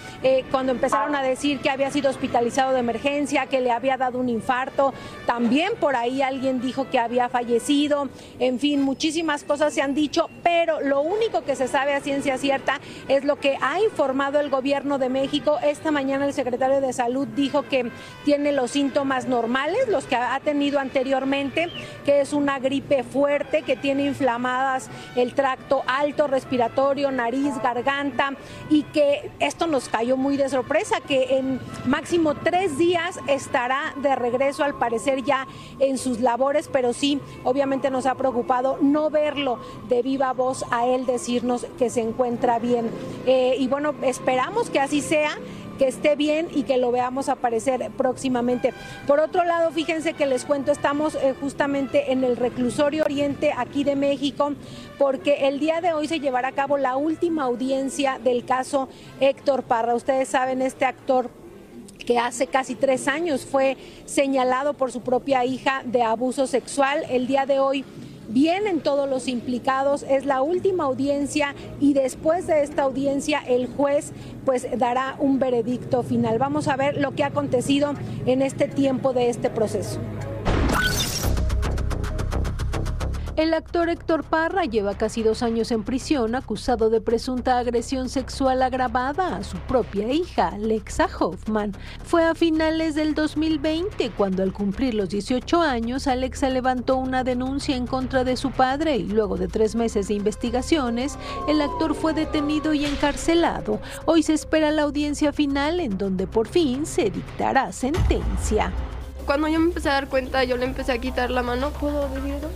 cuando 0.56 0.72
empezaron 0.72 1.14
a 1.14 1.22
decir 1.22 1.60
que 1.60 1.68
había 1.68 1.90
sido 1.90 2.08
hospitalizado 2.08 2.72
de 2.72 2.80
emergencia, 2.80 3.44
que 3.44 3.60
le 3.60 3.70
había 3.70 3.98
dado 3.98 4.18
un 4.18 4.30
infarto, 4.30 4.94
también 5.26 5.75
por 5.78 5.96
ahí 5.96 6.22
alguien 6.22 6.62
dijo 6.62 6.88
que 6.88 6.98
había 6.98 7.28
fallecido, 7.28 8.08
en 8.38 8.58
fin, 8.58 8.80
muchísimas 8.80 9.44
cosas 9.44 9.75
se 9.75 9.82
han 9.82 9.94
dicho, 9.94 10.30
pero 10.42 10.80
lo 10.80 11.02
único 11.02 11.44
que 11.44 11.56
se 11.56 11.68
sabe 11.68 11.92
a 11.92 12.00
ciencia 12.00 12.38
cierta 12.38 12.80
es 13.06 13.22
lo 13.26 13.36
que 13.36 13.58
ha 13.60 13.82
informado 13.82 14.40
el 14.40 14.48
gobierno 14.48 14.96
de 14.96 15.10
México. 15.10 15.58
Esta 15.62 15.90
mañana 15.90 16.25
el 16.25 16.32
secretario 16.32 16.80
de 16.80 16.94
Salud 16.94 17.28
dijo 17.36 17.64
que 17.64 17.90
tiene 18.25 18.52
los 18.52 18.70
síntomas 18.70 19.28
normales, 19.28 19.88
los 19.88 20.06
que 20.06 20.16
ha 20.16 20.40
tenido 20.40 20.78
anteriormente, 20.78 21.68
que 22.06 22.22
es 22.22 22.32
una 22.32 22.60
gripe 22.60 23.04
fuerte, 23.04 23.60
que 23.60 23.76
tiene 23.76 24.06
inflamadas 24.06 24.88
el 25.16 25.34
tracto 25.34 25.82
alto, 25.86 26.28
respiratorio, 26.28 27.10
nariz, 27.10 27.52
garganta, 27.62 28.32
y 28.70 28.84
que 28.84 29.30
esto 29.38 29.66
nos 29.66 29.90
cayó 29.90 30.16
muy 30.16 30.38
de 30.38 30.46
sorpresa, 30.49 31.00
que 31.00 31.37
en 31.38 31.61
máximo 31.87 32.35
tres 32.35 32.79
días 32.79 33.21
estará 33.26 33.95
de 33.97 34.15
regreso 34.17 34.65
al 34.65 34.75
parecer 34.75 35.23
ya 35.23 35.47
en 35.79 35.99
sus 35.99 36.21
labores, 36.21 36.69
pero 36.73 36.93
sí, 36.93 37.21
obviamente 37.45 37.91
nos 37.91 38.07
ha 38.07 38.15
preocupado 38.15 38.79
no 38.81 39.11
verlo 39.11 39.59
de 39.88 40.03
viva 40.03 40.33
voz 40.33 40.65
a 40.71 40.87
él 40.87 41.07
decirnos 41.07 41.67
que 41.79 41.91
se 41.91 42.00
encuentra 42.00 42.59
bien. 42.59 42.91
Eh, 43.26 43.57
y 43.59 43.69
bueno, 43.69 43.95
esperamos 44.03 44.71
que 44.71 44.81
así 44.81 45.00
sea 45.00 45.37
que 45.76 45.88
esté 45.88 46.16
bien 46.16 46.49
y 46.54 46.64
que 46.64 46.76
lo 46.76 46.90
veamos 46.90 47.28
aparecer 47.28 47.90
próximamente. 47.97 48.73
Por 49.06 49.21
otro 49.21 49.45
lado, 49.45 49.71
fíjense 49.71 50.14
que 50.14 50.26
les 50.26 50.45
cuento, 50.45 50.73
estamos 50.73 51.14
eh, 51.14 51.35
justamente 51.40 52.12
en 52.12 52.25
el 52.25 52.37
reclusorio 52.37 53.04
oriente 53.04 53.52
aquí 53.56 53.85
de 53.85 53.97
México, 53.97 54.52
porque 54.99 55.49
el 55.49 55.61
día 55.61 55.80
de 55.80 55.92
hoy 55.92 56.09
se 56.09 56.21
llevará 56.21 56.49
a 56.49 56.52
cabo 56.52 56.78
la 56.78 56.97
última 56.97 57.45
audiencia 57.45 58.18
del 58.23 58.45
caso 58.45 58.88
Héctor 59.21 59.62
Parra. 59.62 59.95
Ustedes 59.95 60.28
saben, 60.28 60.62
este 60.62 60.85
actor 60.85 61.30
que 62.06 62.18
hace 62.18 62.47
casi 62.47 62.76
tres 62.76 63.09
años 63.09 63.45
fue 63.45 63.76
señalado 64.04 64.75
por 64.75 64.92
su 64.92 65.00
propia 65.00 65.45
hija 65.45 65.83
de 65.85 66.02
abuso 66.02 66.47
sexual. 66.47 67.04
El 67.11 67.26
día 67.26 67.47
de 67.47 67.59
hoy 67.59 67.85
vienen 68.28 68.80
todos 68.80 69.09
los 69.09 69.28
implicados, 69.28 70.04
es 70.09 70.26
la 70.26 70.42
última 70.42 70.85
audiencia 70.85 71.54
y 71.80 71.95
después 71.95 72.47
de 72.47 72.62
esta 72.62 72.83
audiencia 72.83 73.40
el 73.47 73.66
juez 73.66 74.12
pues 74.45 74.66
dará 74.78 75.16
un 75.18 75.38
veredicto 75.38 76.02
final. 76.02 76.38
Vamos 76.38 76.68
a 76.68 76.76
ver 76.76 76.97
lo 76.97 77.14
que 77.14 77.25
ha 77.25 77.28
acontecido 77.28 77.95
en 78.26 78.42
este 78.42 78.68
tiempo 78.68 79.12
de 79.12 79.28
este 79.28 79.50
proceso. 79.50 79.99
El 83.37 83.52
actor 83.52 83.90
Héctor 83.90 84.25
Parra 84.25 84.64
lleva 84.64 84.97
casi 84.97 85.23
dos 85.23 85.43
años 85.43 85.71
en 85.71 85.83
prisión 85.83 86.35
acusado 86.35 86.88
de 86.88 87.02
presunta 87.02 87.59
agresión 87.59 88.09
sexual 88.09 88.62
agravada 88.62 89.37
a 89.37 89.45
su 89.45 89.59
propia 89.59 90.11
hija, 90.11 90.49
Alexa 90.49 91.07
Hoffman. 91.21 91.73
Fue 92.02 92.25
a 92.25 92.35
finales 92.35 92.95
del 92.95 93.14
2020 93.14 94.09
cuando 94.12 94.43
al 94.43 94.55
cumplir 94.55 94.95
los 94.95 95.11
18 95.11 95.61
años, 95.61 96.07
Alexa 96.07 96.49
levantó 96.49 96.97
una 96.97 97.25
denuncia 97.25 97.76
en 97.76 97.87
contra 97.87 98.25
de 98.25 98.38
su 98.38 98.52
padre 98.52 98.97
y 98.97 99.05
luego 99.05 99.37
de 99.37 99.49
tres 99.49 99.75
meses 99.75 100.09
de 100.09 100.14
investigaciones, 100.14 101.19
el 101.47 101.61
actor 101.61 101.95
fue 101.95 102.14
detenido 102.14 102.73
y 102.73 102.87
encarcelado. 102.87 103.81
Hoy 104.07 104.23
se 104.23 104.33
espera 104.33 104.71
la 104.71 104.85
audiencia 104.85 105.35
final 105.35 105.81
en 105.81 105.99
donde 105.99 106.26
por 106.26 106.49
fin 106.49 106.87
se 106.87 107.11
dictará 107.11 107.71
sentencia. 107.73 108.73
Cuando 109.26 109.49
yo 109.49 109.59
me 109.59 109.66
empecé 109.66 109.90
a 109.90 109.95
dar 109.95 110.09
cuenta, 110.09 110.43
yo 110.45 110.57
le 110.57 110.64
empecé 110.64 110.93
a 110.93 110.99
quitar 110.99 111.31
la 111.31 111.43
mano. 111.43 111.69
¿Puedo 111.73 112.09
decirlo? 112.09 112.49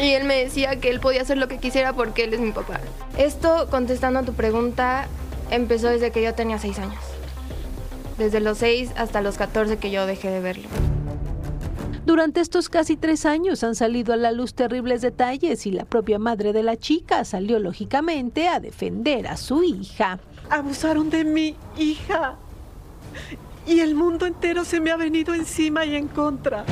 Y 0.00 0.14
él 0.14 0.24
me 0.24 0.36
decía 0.44 0.80
que 0.80 0.88
él 0.88 0.98
podía 0.98 1.22
hacer 1.22 1.36
lo 1.36 1.46
que 1.46 1.58
quisiera 1.58 1.92
porque 1.92 2.24
él 2.24 2.32
es 2.32 2.40
mi 2.40 2.52
papá. 2.52 2.80
Esto, 3.18 3.68
contestando 3.70 4.20
a 4.20 4.22
tu 4.22 4.32
pregunta, 4.32 5.06
empezó 5.50 5.88
desde 5.88 6.10
que 6.10 6.22
yo 6.22 6.34
tenía 6.34 6.58
seis 6.58 6.78
años. 6.78 7.02
Desde 8.16 8.40
los 8.40 8.58
seis 8.58 8.90
hasta 8.96 9.20
los 9.20 9.36
14 9.36 9.76
que 9.76 9.90
yo 9.90 10.06
dejé 10.06 10.30
de 10.30 10.40
verlo. 10.40 10.68
Durante 12.06 12.40
estos 12.40 12.70
casi 12.70 12.96
tres 12.96 13.26
años 13.26 13.62
han 13.62 13.74
salido 13.74 14.14
a 14.14 14.16
la 14.16 14.32
luz 14.32 14.54
terribles 14.54 15.02
detalles 15.02 15.66
y 15.66 15.70
la 15.70 15.84
propia 15.84 16.18
madre 16.18 16.52
de 16.52 16.62
la 16.62 16.76
chica 16.76 17.24
salió 17.24 17.58
lógicamente 17.58 18.48
a 18.48 18.58
defender 18.58 19.26
a 19.26 19.36
su 19.36 19.62
hija. 19.62 20.18
Abusaron 20.48 21.10
de 21.10 21.24
mi 21.24 21.56
hija 21.78 22.36
y 23.66 23.80
el 23.80 23.94
mundo 23.94 24.26
entero 24.26 24.64
se 24.64 24.80
me 24.80 24.90
ha 24.90 24.96
venido 24.96 25.34
encima 25.34 25.84
y 25.84 25.94
en 25.94 26.08
contra. 26.08 26.64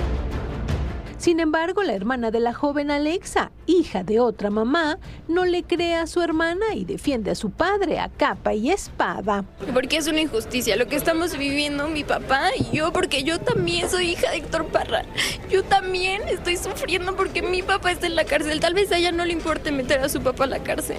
Sin 1.19 1.41
embargo, 1.41 1.83
la 1.83 1.95
hermana 1.95 2.31
de 2.31 2.39
la 2.39 2.55
joven 2.55 2.93
Alexa, 2.93 3.51
hija 3.67 4.05
de 4.05 4.21
otra 4.21 4.51
mamá, 4.51 4.99
no 5.27 5.45
le 5.45 5.65
cree 5.65 5.97
a 5.97 6.07
su 6.07 6.23
hermana 6.23 6.75
y 6.77 6.85
defiende 6.85 7.33
a 7.33 7.35
su 7.35 7.51
padre 7.51 7.99
a 7.99 8.09
capa 8.09 8.55
y 8.55 8.71
espada. 8.71 9.45
Porque 9.75 9.97
es 9.97 10.07
una 10.07 10.21
injusticia 10.21 10.77
lo 10.77 10.87
que 10.87 10.95
estamos 10.95 11.37
viviendo 11.37 11.89
mi 11.89 12.05
papá 12.05 12.51
y 12.57 12.77
yo, 12.77 12.93
porque 12.93 13.25
yo 13.25 13.41
también 13.41 13.91
soy 13.91 14.11
hija 14.11 14.31
de 14.31 14.37
Héctor 14.37 14.67
Parra. 14.67 15.03
Yo 15.51 15.65
también 15.65 16.23
estoy 16.29 16.57
sufriendo 16.57 17.17
porque 17.17 17.43
mi 17.43 17.63
papá 17.63 17.91
está 17.91 18.07
en 18.07 18.15
la 18.15 18.25
cárcel. 18.25 18.61
Tal 18.61 18.75
vez 18.75 18.93
a 18.93 18.99
ella 18.99 19.11
no 19.11 19.25
le 19.25 19.33
importe 19.33 19.73
meter 19.73 19.99
a 20.01 20.09
su 20.09 20.21
papá 20.21 20.45
a 20.45 20.47
la 20.49 20.63
cárcel. 20.63 20.99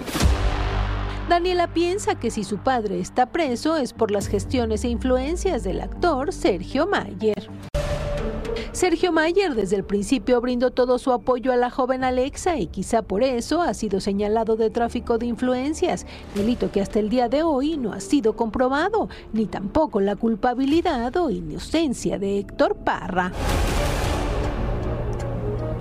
Daniela 1.29 1.73
piensa 1.73 2.15
que 2.15 2.29
si 2.29 2.43
su 2.43 2.57
padre 2.57 2.99
está 2.99 3.27
preso 3.27 3.77
es 3.77 3.93
por 3.93 4.11
las 4.11 4.27
gestiones 4.27 4.83
e 4.83 4.89
influencias 4.89 5.63
del 5.63 5.79
actor 5.79 6.33
Sergio 6.33 6.87
Mayer. 6.87 7.47
Sergio 8.79 9.11
Mayer 9.11 9.55
desde 9.55 9.75
el 9.75 9.83
principio 9.83 10.39
brindó 10.39 10.71
todo 10.71 10.99
su 10.99 11.11
apoyo 11.11 11.51
a 11.51 11.57
la 11.57 11.69
joven 11.69 12.05
Alexa 12.05 12.57
y 12.59 12.67
quizá 12.67 13.01
por 13.01 13.23
eso 13.23 13.61
ha 13.61 13.73
sido 13.73 13.99
señalado 13.99 14.55
de 14.55 14.69
tráfico 14.69 15.17
de 15.17 15.25
influencias, 15.25 16.05
delito 16.33 16.71
que 16.71 16.79
hasta 16.79 16.99
el 16.99 17.09
día 17.09 17.27
de 17.27 17.43
hoy 17.43 17.75
no 17.75 17.91
ha 17.91 17.99
sido 17.99 18.37
comprobado, 18.37 19.09
ni 19.33 19.47
tampoco 19.47 19.99
la 19.99 20.15
culpabilidad 20.15 21.13
o 21.17 21.29
inocencia 21.29 22.17
de 22.19 22.39
Héctor 22.39 22.77
Parra. 22.77 23.33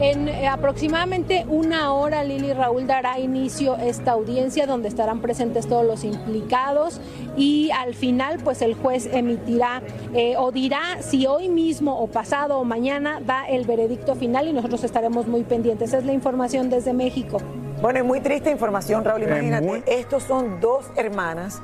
En 0.01 0.29
eh, 0.29 0.47
aproximadamente 0.47 1.45
una 1.49 1.93
hora, 1.93 2.23
Lili 2.23 2.53
Raúl 2.53 2.87
dará 2.87 3.19
inicio 3.19 3.77
esta 3.77 4.13
audiencia 4.13 4.65
donde 4.67 4.87
estarán 4.87 5.21
presentes 5.21 5.67
todos 5.67 5.85
los 5.85 6.05
implicados 6.05 7.01
y 7.37 7.71
al 7.73 7.95
final, 7.95 8.39
pues 8.45 8.63
el 8.63 8.75
juez 8.75 9.07
emitirá 9.13 9.83
eh, 10.15 10.37
o 10.39 10.53
dirá 10.53 10.81
si 11.01 11.27
hoy 11.27 11.49
mismo 11.49 11.99
o 11.99 12.07
pasado 12.07 12.59
o 12.59 12.65
mañana 12.65 13.21
da 13.27 13.49
el 13.49 13.67
veredicto 13.67 14.15
final 14.15 14.47
y 14.47 14.53
nosotros 14.53 14.85
estaremos 14.85 15.27
muy 15.27 15.43
pendientes. 15.43 15.89
Esa 15.89 15.99
es 15.99 16.05
la 16.05 16.13
información 16.13 16.71
desde 16.71 16.93
México. 16.93 17.39
Bueno, 17.83 17.99
es 17.99 18.05
muy 18.05 18.21
triste 18.21 18.51
información, 18.51 19.05
Raúl. 19.05 19.23
Imagínate, 19.25 19.83
estos 19.87 20.23
son 20.23 20.61
dos 20.61 20.87
hermanas, 20.97 21.61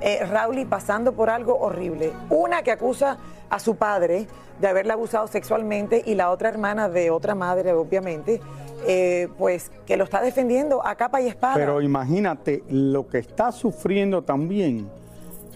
eh, 0.00 0.24
Raúl, 0.26 0.66
pasando 0.66 1.12
por 1.12 1.30
algo 1.30 1.58
horrible. 1.58 2.12
Una 2.30 2.62
que 2.62 2.72
acusa 2.72 3.18
a 3.50 3.58
su 3.58 3.76
padre 3.76 4.26
de 4.60 4.68
haberla 4.68 4.94
abusado 4.94 5.26
sexualmente 5.26 6.02
y 6.04 6.14
la 6.14 6.30
otra 6.30 6.48
hermana 6.48 6.88
de 6.88 7.10
otra 7.10 7.34
madre, 7.34 7.72
obviamente, 7.72 8.40
eh, 8.86 9.28
pues 9.38 9.70
que 9.86 9.96
lo 9.96 10.04
está 10.04 10.20
defendiendo 10.20 10.84
a 10.86 10.94
capa 10.94 11.20
y 11.20 11.28
espada. 11.28 11.54
Pero 11.54 11.80
imagínate 11.80 12.62
lo 12.68 13.08
que 13.08 13.18
está 13.18 13.52
sufriendo 13.52 14.22
también 14.22 14.88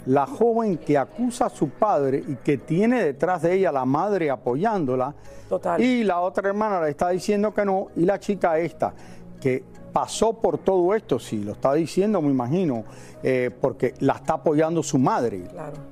la 0.06 0.26
joven 0.26 0.78
que 0.78 0.98
acusa 0.98 1.46
a 1.46 1.50
su 1.50 1.68
padre 1.68 2.22
y 2.26 2.36
que 2.36 2.58
tiene 2.58 3.04
detrás 3.04 3.42
de 3.42 3.54
ella 3.54 3.72
la 3.72 3.84
madre 3.84 4.30
apoyándola. 4.30 5.14
Total. 5.48 5.80
Y 5.80 6.02
la 6.04 6.20
otra 6.20 6.48
hermana 6.48 6.80
le 6.80 6.90
está 6.90 7.10
diciendo 7.10 7.52
que 7.54 7.64
no. 7.64 7.88
Y 7.94 8.04
la 8.04 8.18
chica 8.18 8.58
esta, 8.58 8.92
que 9.40 9.64
pasó 9.92 10.32
por 10.34 10.58
todo 10.58 10.94
esto, 10.94 11.18
sí, 11.18 11.42
lo 11.42 11.52
está 11.52 11.74
diciendo, 11.74 12.20
me 12.22 12.30
imagino, 12.30 12.84
eh, 13.22 13.50
porque 13.60 13.94
la 14.00 14.14
está 14.14 14.34
apoyando 14.34 14.82
su 14.82 14.98
madre, 14.98 15.44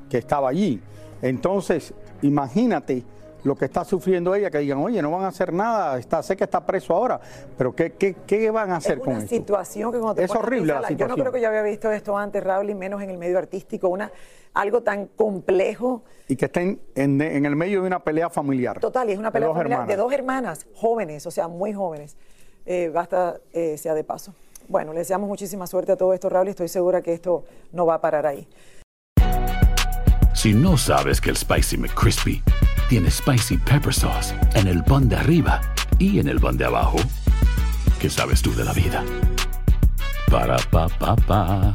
que 0.09 0.19
estaba 0.19 0.49
allí. 0.49 0.80
Entonces, 1.23 1.92
imagínate 2.23 3.04
lo 3.42 3.54
que 3.57 3.64
está 3.64 3.85
sufriendo 3.85 4.35
ella, 4.35 4.50
que 4.50 4.59
digan, 4.59 4.78
oye, 4.78 5.00
no 5.00 5.11
van 5.11 5.25
a 5.25 5.28
hacer 5.28 5.52
nada, 5.52 5.99
está, 5.99 6.23
sé 6.23 6.37
que 6.37 6.45
está 6.45 6.64
preso 6.64 6.95
ahora, 6.95 7.19
pero 7.57 7.75
¿qué, 7.75 7.92
qué, 7.92 8.14
qué 8.26 8.50
van 8.50 8.71
a 8.71 8.76
hacer 8.76 8.99
es 8.99 9.04
con 9.04 9.14
una 9.14 9.23
esto? 9.23 9.35
situación 9.35 9.92
que 9.92 9.99
cuando 9.99 10.14
te 10.16 10.25
Es 10.25 10.30
horrible 10.30 10.75
la 10.75 10.80
pensarla, 10.80 10.88
Yo 10.88 10.95
situación. 10.95 11.19
no 11.19 11.25
creo 11.25 11.33
que 11.33 11.40
yo 11.40 11.49
había 11.49 11.62
visto 11.62 11.90
esto 11.90 12.19
antes, 12.19 12.45
Raúl, 12.45 12.69
y 12.69 12.75
menos 12.75 13.00
en 13.02 13.09
el 13.11 13.16
medio 13.16 13.38
artístico, 13.38 13.88
una, 13.88 14.12
algo 14.52 14.83
tan 14.83 15.07
complejo. 15.07 16.02
Y 16.28 16.37
que 16.37 16.47
estén 16.47 16.80
en, 16.95 17.21
en 17.23 17.47
el 17.47 17.57
medio 17.57 17.80
de 17.80 17.87
una 17.87 18.00
pelea 18.04 18.28
familiar. 18.28 18.78
Total, 18.78 19.09
y 19.09 19.12
es 19.12 19.19
una 19.19 19.30
pelea 19.30 19.54
familiar 19.54 19.87
de 19.87 19.97
dos 19.97 20.12
hermanas 20.12 20.66
jóvenes, 20.75 21.26
o 21.26 21.30
sea, 21.30 21.49
muy 21.49 21.73
jóvenes. 21.73 22.16
Eh, 22.67 22.90
basta 22.93 23.38
eh, 23.52 23.76
sea 23.79 23.95
de 23.95 24.05
paso. 24.05 24.35
Bueno, 24.69 24.93
le 24.93 25.00
deseamos 25.00 25.29
muchísima 25.29 25.67
suerte 25.67 25.93
a 25.93 25.97
todo 25.97 26.12
esto, 26.14 26.29
Raúl, 26.29 26.49
estoy 26.49 26.69
segura 26.69 27.02
que 27.02 27.12
esto 27.12 27.45
no 27.73 27.87
va 27.87 27.95
a 27.95 28.00
parar 28.00 28.26
ahí. 28.26 28.47
Si 30.35 30.55
no 30.55 30.79
sabes 30.79 31.21
que 31.21 31.31
el 31.31 31.37
Spicy 31.37 31.76
McCrispy 31.76 32.43
tiene 32.88 33.11
Spicy 33.11 33.59
Pepper 33.59 33.93
Sauce 33.93 34.35
en 34.55 34.69
el 34.69 34.83
pan 34.85 35.09
de 35.09 35.17
arriba 35.17 35.61
y 35.99 36.21
en 36.21 36.29
el 36.29 36.40
pan 36.40 36.57
de 36.57 36.64
abajo, 36.64 36.99
¿qué 38.00 38.09
sabes 38.09 38.40
tú 38.40 38.55
de 38.55 38.64
la 38.64 38.73
vida? 38.73 39.05
Para, 40.31 40.57
pa, 40.71 40.88
pa, 40.88 41.17
pa. 41.17 41.75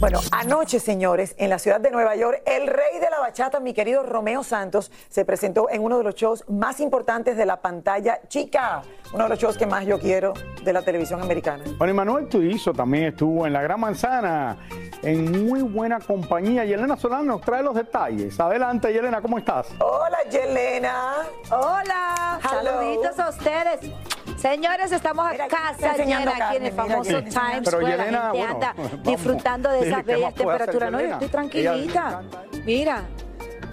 Bueno, 0.00 0.20
anoche, 0.32 0.80
señores, 0.80 1.34
en 1.38 1.48
la 1.48 1.58
ciudad 1.58 1.80
de 1.80 1.90
Nueva 1.90 2.14
York, 2.14 2.42
el 2.44 2.66
rey 2.66 2.98
de 3.00 3.08
la 3.08 3.20
bachata, 3.20 3.58
mi 3.60 3.72
querido 3.72 4.02
Romeo 4.02 4.42
Santos, 4.42 4.90
se 5.08 5.24
presentó 5.24 5.70
en 5.70 5.82
uno 5.82 5.96
de 5.96 6.04
los 6.04 6.14
shows 6.14 6.44
más 6.48 6.80
importantes 6.80 7.36
de 7.36 7.46
la 7.46 7.62
pantalla 7.62 8.20
chica, 8.28 8.82
uno 9.14 9.24
de 9.24 9.30
los 9.30 9.38
shows 9.38 9.56
que 9.56 9.66
más 9.66 9.86
yo 9.86 9.98
quiero 9.98 10.34
de 10.62 10.72
la 10.72 10.82
televisión 10.82 11.22
americana. 11.22 11.64
Bueno, 11.78 11.92
y 11.92 11.96
Manuel 11.96 12.28
Turizo 12.28 12.72
también 12.72 13.04
estuvo 13.04 13.46
en 13.46 13.52
la 13.54 13.62
Gran 13.62 13.80
Manzana, 13.80 14.58
en 15.02 15.46
muy 15.46 15.62
buena 15.62 16.00
compañía. 16.00 16.64
Y 16.64 16.72
Elena 16.72 16.96
Solano 16.96 17.22
nos 17.24 17.40
trae 17.40 17.62
los 17.62 17.74
detalles. 17.74 18.38
Adelante, 18.38 18.92
Yelena, 18.92 19.22
¿cómo 19.22 19.38
estás? 19.38 19.68
Hola, 19.78 20.18
Yelena. 20.30 21.14
Hola, 21.50 22.40
Hello. 22.42 22.72
saluditos 22.72 23.18
a 23.18 23.28
ustedes. 23.30 23.90
Señores, 24.36 24.92
estamos 24.92 25.26
a 25.26 25.36
casa 25.48 25.96
llena 25.96 26.32
aquí 26.36 26.56
en 26.56 26.66
el 26.66 26.72
famoso. 26.72 27.22
Times 27.22 27.62
Pero 27.64 27.78
Square. 27.78 27.86
Yelena, 27.96 28.10
la 28.10 28.32
gente 28.32 28.38
bueno, 28.38 28.54
anda 28.54 28.74
vamos. 28.76 29.02
disfrutando 29.04 29.70
de 29.70 29.88
esas 29.88 30.04
¿qué 30.04 30.14
bellas 30.14 30.34
temperaturas. 30.34 30.92
No, 30.92 31.00
yo 31.00 31.06
estoy 31.06 31.28
tranquilita. 31.28 32.22
Mira. 32.64 33.02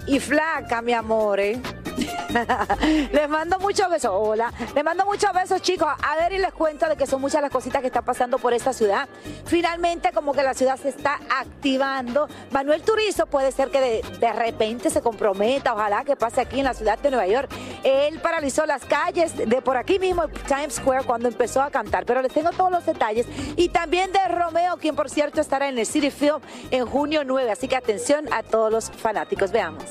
Y 0.06 0.18
flaca, 0.18 0.82
mi 0.82 0.92
amor, 0.92 1.38
¿eh? 1.38 1.60
les 3.12 3.28
mando 3.28 3.58
muchos 3.60 3.88
besos. 3.88 4.10
Hola. 4.12 4.52
Les 4.74 4.82
mando 4.82 5.04
muchos 5.04 5.32
besos, 5.32 5.60
chicos. 5.62 5.88
A 6.02 6.16
ver, 6.16 6.32
y 6.32 6.38
les 6.38 6.52
cuento 6.52 6.88
de 6.88 6.96
que 6.96 7.06
son 7.06 7.20
muchas 7.20 7.40
las 7.42 7.50
cositas 7.52 7.80
que 7.82 7.86
están 7.88 8.04
pasando 8.04 8.38
por 8.38 8.52
esta 8.52 8.72
ciudad. 8.72 9.08
Finalmente, 9.44 10.10
como 10.12 10.32
que 10.32 10.42
la 10.42 10.54
ciudad 10.54 10.76
se 10.76 10.88
está 10.88 11.20
activando. 11.38 12.28
Manuel 12.50 12.82
Turizo 12.82 13.26
puede 13.26 13.52
ser 13.52 13.70
que 13.70 13.80
de, 13.80 14.18
de 14.18 14.32
repente 14.32 14.90
se 14.90 15.02
comprometa. 15.02 15.74
Ojalá 15.74 16.02
que 16.04 16.16
pase 16.16 16.40
aquí 16.40 16.58
en 16.58 16.64
la 16.64 16.74
ciudad 16.74 16.98
de 16.98 17.10
Nueva 17.10 17.26
York. 17.28 17.50
Él 17.84 18.20
paralizó 18.20 18.66
las 18.66 18.84
calles 18.84 19.36
de 19.36 19.62
por 19.62 19.76
aquí 19.76 19.98
mismo, 19.98 20.28
Times 20.46 20.74
Square, 20.74 21.04
cuando 21.04 21.28
empezó 21.28 21.62
a 21.62 21.70
cantar. 21.70 22.04
Pero 22.06 22.22
les 22.22 22.32
tengo 22.32 22.50
todos 22.50 22.70
los 22.70 22.86
detalles. 22.86 23.26
Y 23.56 23.68
también 23.68 24.12
de 24.12 24.20
Romeo, 24.28 24.76
quien 24.76 24.94
por 24.94 25.10
cierto 25.10 25.40
estará 25.40 25.68
en 25.68 25.78
el 25.78 25.86
City 25.86 26.10
Film 26.10 26.40
en 26.70 26.86
junio 26.86 27.22
9. 27.24 27.50
Así 27.50 27.68
que 27.68 27.76
atención 27.76 28.32
a 28.32 28.42
todos 28.42 28.70
los 28.70 28.90
fanáticos. 28.90 29.52
Veamos. 29.52 29.84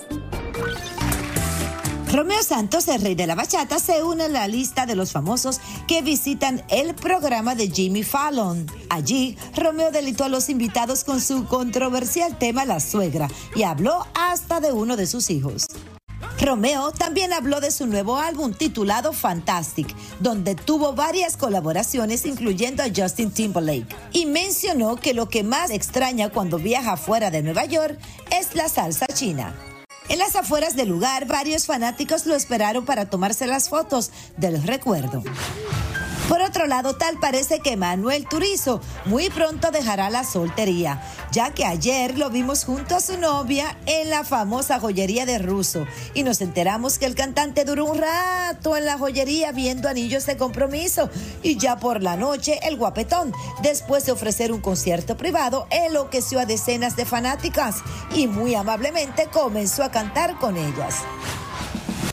Romeo 2.12 2.44
Santos, 2.44 2.90
el 2.90 3.02
rey 3.02 3.16
de 3.16 3.26
la 3.26 3.36
bachata, 3.36 3.80
se 3.80 4.04
une 4.04 4.26
a 4.26 4.28
la 4.28 4.46
lista 4.46 4.86
de 4.86 4.96
los 4.96 5.14
famosos 5.14 5.62
que 5.88 6.02
visitan 6.02 6.62
el 6.68 6.94
programa 6.94 7.56
de 7.56 7.70
Jimmy 7.70 8.04
Fallon. 8.04 8.66
Allí, 8.90 9.38
Romeo 9.56 9.92
delitó 9.92 10.26
a 10.26 10.30
los 10.30 10.50
invitados 10.50 11.06
con 11.06 11.22
su 11.22 11.46
controversial 11.46 12.38
tema 12.38 12.66
La 12.66 12.82
suegra 12.82 13.30
y 13.56 13.64
habló 13.64 14.06
hasta 14.14 14.60
de 14.60 14.74
uno 14.74 14.98
de 14.98 15.08
sus 15.08 15.30
hijos. 15.30 15.68
Romeo 16.42 16.92
también 16.92 17.34
habló 17.34 17.62
de 17.62 17.70
su 17.70 17.86
nuevo 17.86 18.18
álbum 18.18 18.52
titulado 18.52 19.14
Fantastic, 19.14 19.96
donde 20.20 20.56
tuvo 20.56 20.94
varias 20.94 21.38
colaboraciones 21.38 22.26
incluyendo 22.26 22.82
a 22.82 22.88
Justin 22.88 23.30
Timberlake, 23.30 23.96
y 24.12 24.26
mencionó 24.26 24.96
que 24.96 25.14
lo 25.14 25.30
que 25.30 25.44
más 25.44 25.70
extraña 25.70 26.30
cuando 26.30 26.58
viaja 26.58 26.98
fuera 26.98 27.30
de 27.30 27.44
Nueva 27.44 27.66
York 27.66 28.00
es 28.32 28.56
la 28.56 28.70
salsa 28.70 29.06
china. 29.06 29.54
En 30.10 30.18
las 30.18 30.36
afueras 30.36 30.76
del 30.76 30.90
lugar, 30.90 31.28
varios 31.28 31.68
fanáticos 31.68 32.26
lo 32.26 32.36
esperaron 32.36 32.86
para 32.86 33.06
tomarse 33.06 33.46
las 33.46 33.70
fotos 33.70 34.10
del 34.38 34.64
recuerdo. 34.64 35.24
Por 36.32 36.42
otro 36.42 36.66
lado, 36.66 36.96
tal 36.96 37.20
parece 37.20 37.60
que 37.60 37.76
Manuel 37.76 38.26
Turizo 38.26 38.80
muy 39.04 39.30
pronto 39.30 39.70
dejará 39.70 40.10
la 40.10 40.24
soltería, 40.24 41.04
ya 41.34 41.52
que 41.52 41.66
ayer 41.66 42.18
lo 42.18 42.30
vimos 42.30 42.64
junto 42.64 42.96
a 42.96 43.02
su 43.02 43.18
novia 43.18 43.78
en 43.86 44.10
la 44.10 44.24
famosa 44.24 44.80
joyería 44.80 45.26
de 45.26 45.40
Russo 45.40 45.86
y 46.14 46.24
nos 46.24 46.40
enteramos 46.40 47.00
que 47.00 47.06
el 47.06 47.16
cantante 47.16 47.66
duró 47.66 47.84
un 47.84 47.98
rato 47.98 48.78
en 48.78 48.86
la 48.86 48.98
joyería 48.98 49.52
viendo 49.52 49.90
anillos 49.90 50.26
de 50.26 50.38
compromiso 50.38 51.10
y 51.44 51.58
ya 51.58 51.80
por 51.80 52.02
la 52.02 52.16
noche 52.16 52.62
el 52.64 52.78
guapetón, 52.78 53.34
después 53.62 54.06
de 54.06 54.14
ofrecer 54.14 54.54
un 54.54 54.62
concierto 54.62 55.18
privado, 55.18 55.68
enloqueció 55.70 56.40
a 56.40 56.46
decenas 56.46 56.96
de 56.96 57.04
fanáticas 57.04 57.84
y 58.16 58.28
muy 58.28 58.56
amablemente 58.56 59.28
comenzó 59.34 59.84
a 59.84 59.92
cantar 59.92 60.40
con 60.40 60.56
ellas. 60.56 60.96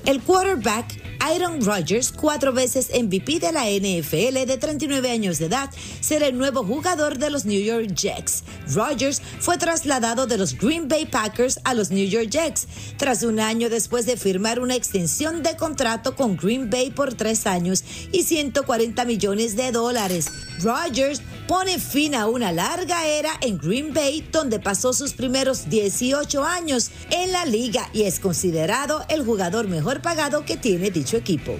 El 0.04 0.20
quarterback 0.22 1.07
Aaron 1.20 1.64
Rodgers, 1.64 2.12
cuatro 2.12 2.52
veces 2.52 2.90
MVP 2.94 3.40
de 3.40 3.52
la 3.52 3.64
NFL 3.64 4.46
de 4.46 4.56
39 4.58 5.10
años 5.10 5.38
de 5.38 5.46
edad, 5.46 5.70
será 6.00 6.26
el 6.26 6.38
nuevo 6.38 6.64
jugador 6.64 7.18
de 7.18 7.30
los 7.30 7.44
New 7.44 7.60
York 7.60 7.94
Jets. 7.94 8.44
Rodgers 8.74 9.20
fue 9.40 9.58
trasladado 9.58 10.26
de 10.26 10.38
los 10.38 10.56
Green 10.56 10.88
Bay 10.88 11.06
Packers 11.06 11.58
a 11.64 11.74
los 11.74 11.90
New 11.90 12.06
York 12.06 12.30
Jets, 12.30 12.68
tras 12.96 13.22
un 13.22 13.40
año 13.40 13.68
después 13.68 14.06
de 14.06 14.16
firmar 14.16 14.60
una 14.60 14.76
extensión 14.76 15.42
de 15.42 15.56
contrato 15.56 16.14
con 16.14 16.36
Green 16.36 16.70
Bay 16.70 16.90
por 16.90 17.14
tres 17.14 17.46
años 17.46 17.84
y 18.12 18.22
140 18.22 19.04
millones 19.04 19.56
de 19.56 19.72
dólares. 19.72 20.26
Rodgers 20.60 21.20
pone 21.48 21.78
fin 21.78 22.14
a 22.14 22.26
una 22.28 22.52
larga 22.52 23.06
era 23.06 23.30
en 23.40 23.56
Green 23.56 23.94
Bay, 23.94 24.20
donde 24.30 24.60
pasó 24.60 24.92
sus 24.92 25.14
primeros 25.14 25.70
18 25.70 26.44
años 26.44 26.90
en 27.10 27.32
la 27.32 27.46
liga 27.46 27.88
y 27.94 28.02
es 28.02 28.20
considerado 28.20 29.02
el 29.08 29.24
jugador 29.24 29.66
mejor 29.66 30.02
pagado 30.02 30.44
que 30.44 30.58
tiene 30.58 30.90
dicho 30.90 31.16
equipo. 31.16 31.56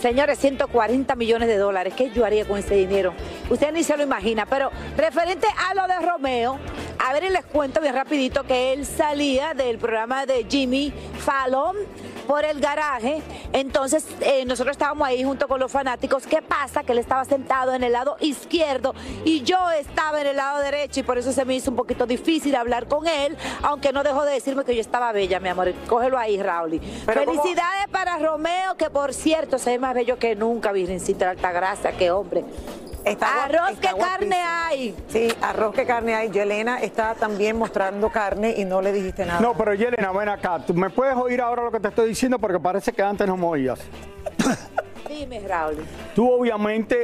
Señores, 0.00 0.38
140 0.38 1.16
millones 1.16 1.48
de 1.48 1.56
dólares. 1.56 1.94
¿Qué 1.96 2.12
yo 2.12 2.24
haría 2.24 2.46
con 2.46 2.58
ese 2.58 2.76
dinero? 2.76 3.12
Usted 3.50 3.72
ni 3.72 3.82
se 3.82 3.96
lo 3.96 4.04
imagina. 4.04 4.46
Pero 4.46 4.70
referente 4.96 5.46
a 5.68 5.74
lo 5.74 5.88
de 5.88 5.98
Romeo, 6.06 6.58
a 6.98 7.12
ver, 7.12 7.28
les 7.32 7.44
cuento 7.46 7.80
bien 7.80 7.94
rapidito 7.94 8.44
que 8.44 8.72
él 8.72 8.86
salía 8.86 9.52
del 9.54 9.78
programa 9.78 10.26
de 10.26 10.46
Jimmy 10.48 10.92
Fallon 11.18 11.76
por 12.26 12.44
el 12.44 12.60
garaje. 12.60 13.22
Entonces, 13.52 14.06
eh, 14.20 14.44
nosotros 14.44 14.72
estábamos 14.72 15.06
ahí 15.06 15.22
junto 15.24 15.48
con 15.48 15.60
los 15.60 15.70
fanáticos. 15.70 16.26
¿Qué 16.26 16.42
pasa? 16.42 16.82
Que 16.82 16.92
él 16.92 16.98
estaba 16.98 17.24
sentado 17.24 17.74
en 17.74 17.84
el 17.84 17.92
lado 17.92 18.16
izquierdo 18.20 18.94
y 19.24 19.42
yo 19.42 19.70
estaba 19.70 20.20
en 20.20 20.28
el 20.28 20.36
lado 20.36 20.60
derecho 20.60 21.00
y 21.00 21.02
por 21.02 21.18
eso 21.18 21.32
se 21.32 21.44
me 21.44 21.54
hizo 21.54 21.70
un 21.70 21.76
poquito 21.76 22.06
difícil 22.06 22.54
hablar 22.54 22.88
con 22.88 23.06
él, 23.06 23.36
aunque 23.62 23.92
no 23.92 24.02
dejó 24.02 24.24
de 24.24 24.32
decirme 24.32 24.64
que 24.64 24.74
yo 24.74 24.80
estaba 24.80 25.12
bella, 25.12 25.40
mi 25.40 25.48
amor. 25.48 25.72
Cógelo 25.88 26.18
ahí, 26.18 26.40
Raúl. 26.40 26.80
Felicidades 27.06 27.88
para 27.90 28.18
Romeo, 28.18 28.76
que 28.76 28.90
por 28.90 29.12
cierto 29.12 29.58
se 29.58 29.70
ve 29.70 29.78
más 29.78 29.94
bello 29.94 30.18
que 30.18 30.34
nunca, 30.34 30.72
Virgencita 30.72 31.26
de 31.26 31.30
Altagracia, 31.32 31.92
qué 31.92 32.10
hombre. 32.10 32.44
Está 33.04 33.44
Arroz 33.44 33.70
está 33.72 33.92
que 33.92 33.98
carne 33.98 34.36
hay. 34.36 34.96
Sí, 35.08 35.28
arroz 35.42 35.74
que 35.74 35.84
carne 35.84 36.14
hay. 36.14 36.30
Yelena 36.30 36.80
está 36.80 37.14
también 37.14 37.56
mostrando 37.58 38.08
carne 38.10 38.54
y 38.56 38.64
no 38.64 38.80
le 38.80 38.92
dijiste 38.92 39.26
nada. 39.26 39.40
No, 39.40 39.54
pero 39.54 39.74
Yelena, 39.74 40.10
ven 40.12 40.28
acá. 40.30 40.58
¿Tú 40.66 40.72
me 40.72 40.88
puedes 40.90 41.14
oír 41.14 41.40
ahora 41.40 41.64
lo 41.64 41.70
que 41.70 41.80
te 41.80 41.88
estoy 41.88 42.08
diciendo? 42.08 42.38
Porque 42.38 42.58
parece 42.58 42.92
que 42.92 43.02
antes 43.02 43.26
no 43.26 43.36
me 43.36 43.46
oías. 43.46 43.80
Dime, 45.08 45.40
Raúl. 45.46 45.76
Tú 46.14 46.30
obviamente, 46.30 46.96